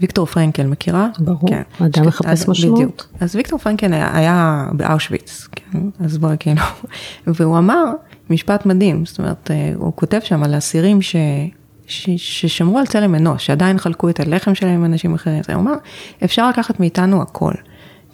[0.00, 1.08] ויקטור פרנקל, מכירה?
[1.18, 1.62] ברור, כן.
[1.80, 2.78] אדם מחפש משמעות.
[2.78, 3.08] בדיוק.
[3.20, 5.78] אז ויקטור פרנקל היה, היה באושוויץ, כן?
[6.00, 6.62] אז בואי כאילו,
[7.26, 7.84] והוא אמר
[8.30, 11.16] משפט מדהים, זאת אומרת, הוא כותב שם על אסירים ש...
[11.90, 15.74] ששמרו על צלם אנוש, שעדיין חלקו את הלחם שלהם עם אנשים אחרים, הוא אמר,
[16.24, 17.52] אפשר לקחת מאיתנו הכל,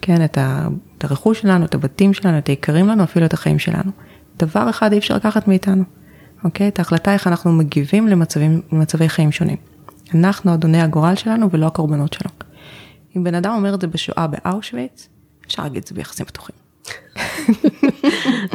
[0.01, 0.67] כן, את, ה...
[0.97, 3.91] את הרכוש שלנו, את הבתים שלנו, את היקרים לנו, אפילו את החיים שלנו.
[4.37, 5.83] דבר אחד אי אפשר לקחת מאיתנו,
[6.43, 6.67] אוקיי?
[6.67, 9.57] את ההחלטה איך אנחנו מגיבים למצבים, למצבי חיים שונים.
[10.13, 12.31] אנחנו אדוני הגורל שלנו ולא הקורבנות שלו.
[13.17, 15.09] אם בן אדם אומר את זה בשואה באושוויץ,
[15.47, 16.66] אפשר להגיד את זה ביחסים פתוחים.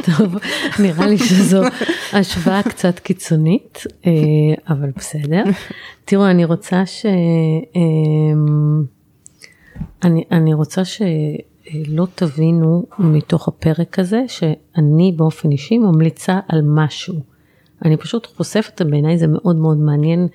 [0.05, 0.35] טוב,
[0.79, 1.61] נראה לי שזו
[2.13, 4.11] השוואה קצת קיצונית, אה,
[4.69, 5.43] אבל בסדר.
[6.05, 7.05] תראו, אני רוצה ש...
[7.75, 8.83] אמ,
[10.03, 17.15] אני, אני רוצה שלא תבינו מתוך הפרק הזה שאני באופן אישי ממליצה על משהו.
[17.85, 20.27] אני פשוט חושפת, בעיניי זה מאוד מאוד מעניין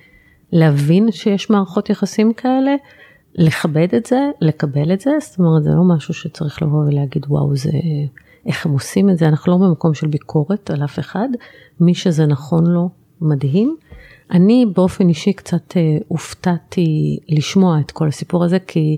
[0.51, 2.75] להבין שיש מערכות יחסים כאלה,
[3.35, 7.55] לכבד את זה, לקבל את זה, זאת אומרת זה לא משהו שצריך לבוא ולהגיד וואו
[7.55, 7.71] זה,
[8.45, 11.29] איך הם עושים את זה, אנחנו לא במקום של ביקורת על אף אחד,
[11.79, 12.89] מי שזה נכון לו,
[13.21, 13.75] מדהים.
[14.31, 18.97] אני באופן אישי קצת אה, הופתעתי לשמוע את כל הסיפור הזה, כי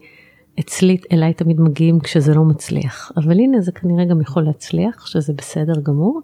[0.60, 5.34] אצלי, אליי תמיד מגיעים כשזה לא מצליח, אבל הנה זה כנראה גם יכול להצליח, שזה
[5.34, 6.22] בסדר גמור,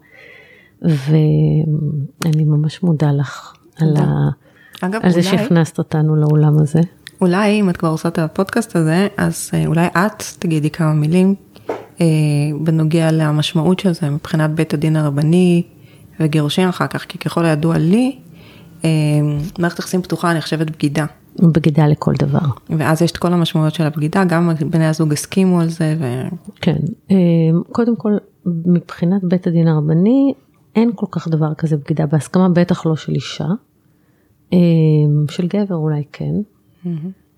[0.82, 3.96] ואני ממש מודה לך על.
[3.96, 4.28] ה...
[4.80, 6.80] אגב, על זה אולי, שהכנסת אותנו לעולם הזה.
[7.20, 11.34] אולי אם את כבר עושה את הפודקאסט הזה, אז אה, אולי את תגידי כמה מילים
[12.00, 12.06] אה,
[12.60, 15.62] בנוגע למשמעות של זה מבחינת בית הדין הרבני
[16.20, 18.18] וגירושין אחר כך, כי ככל הידוע לי,
[18.84, 18.90] אה,
[19.58, 21.06] מערכת יחסים פתוחה נחשבת בגידה.
[21.54, 22.38] בגידה לכל דבר.
[22.78, 26.22] ואז יש את כל המשמעויות של הבגידה, גם בני הזוג הסכימו על זה, ו...
[26.60, 26.76] כן,
[27.10, 27.16] אה,
[27.72, 28.12] קודם כל,
[28.46, 30.32] מבחינת בית הדין הרבני,
[30.76, 33.48] אין כל כך דבר כזה בגידה בהסכמה, בטח לא של אישה.
[34.52, 34.58] אה,
[35.30, 36.34] של גבר אולי כן,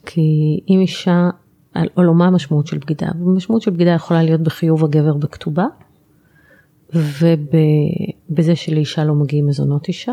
[0.06, 1.30] כי אם אישה,
[1.96, 3.08] או לא מה המשמעות של בגידה?
[3.14, 5.66] המשמעות של בגידה יכולה להיות בחיוב הגבר בכתובה,
[6.94, 10.12] ובזה שלאישה לא מגיעים מזונות אישה,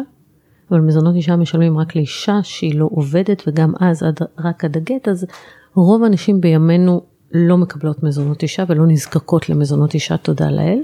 [0.72, 5.08] אבל מזונות אישה משלמים רק לאישה שהיא לא עובדת, וגם אז עד, רק עד הגט,
[5.08, 5.26] אז
[5.74, 7.02] רוב הנשים בימינו
[7.32, 10.80] לא מקבלות מזונות אישה ולא נזקקות למזונות אישה, תודה לאל.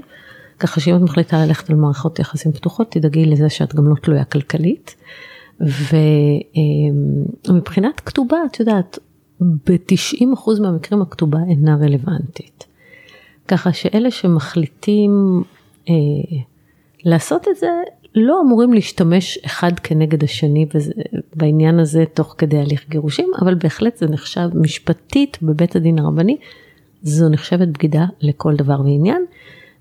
[0.58, 4.24] ככה שאם את מחליטה ללכת על מערכות יחסים פתוחות, תדאגי לזה שאת גם לא תלויה
[4.24, 4.96] כלכלית.
[7.48, 8.98] ומבחינת כתובה, את יודעת,
[9.40, 12.64] ב-90% מהמקרים הכתובה אינה רלוונטית.
[13.48, 15.42] ככה שאלה שמחליטים
[15.88, 15.94] אה,
[17.04, 17.68] לעשות את זה,
[18.14, 20.92] לא אמורים להשתמש אחד כנגד השני בזה,
[21.36, 26.36] בעניין הזה תוך כדי הליך גירושים, אבל בהחלט זה נחשב משפטית בבית הדין הרבני,
[27.02, 29.24] זו נחשבת בגידה לכל דבר ועניין,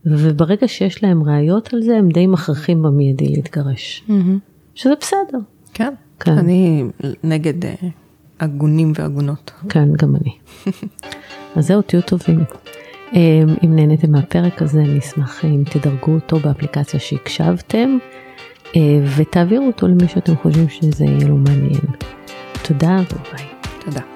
[0.05, 4.03] וברגע שיש להם ראיות על זה, הם די מכריחים במיידי להתגרש.
[4.75, 5.37] שזה בסדר.
[5.73, 6.31] כן, כן.
[6.31, 6.83] אני
[7.23, 7.73] נגד אה,
[8.39, 9.51] הגונים והגונות.
[9.69, 10.31] כן, גם אני.
[11.55, 12.43] אז זהו, תהיו טובים.
[13.15, 17.97] אה, אם נהניתם מהפרק הזה, אני אשמח אם תדרגו אותו באפליקציה שהקשבתם,
[18.75, 18.81] אה,
[19.17, 21.85] ותעבירו אותו למי שאתם חושבים שזה יהיה לו מעניין.
[22.63, 23.45] תודה וביי.
[23.85, 24.12] תודה.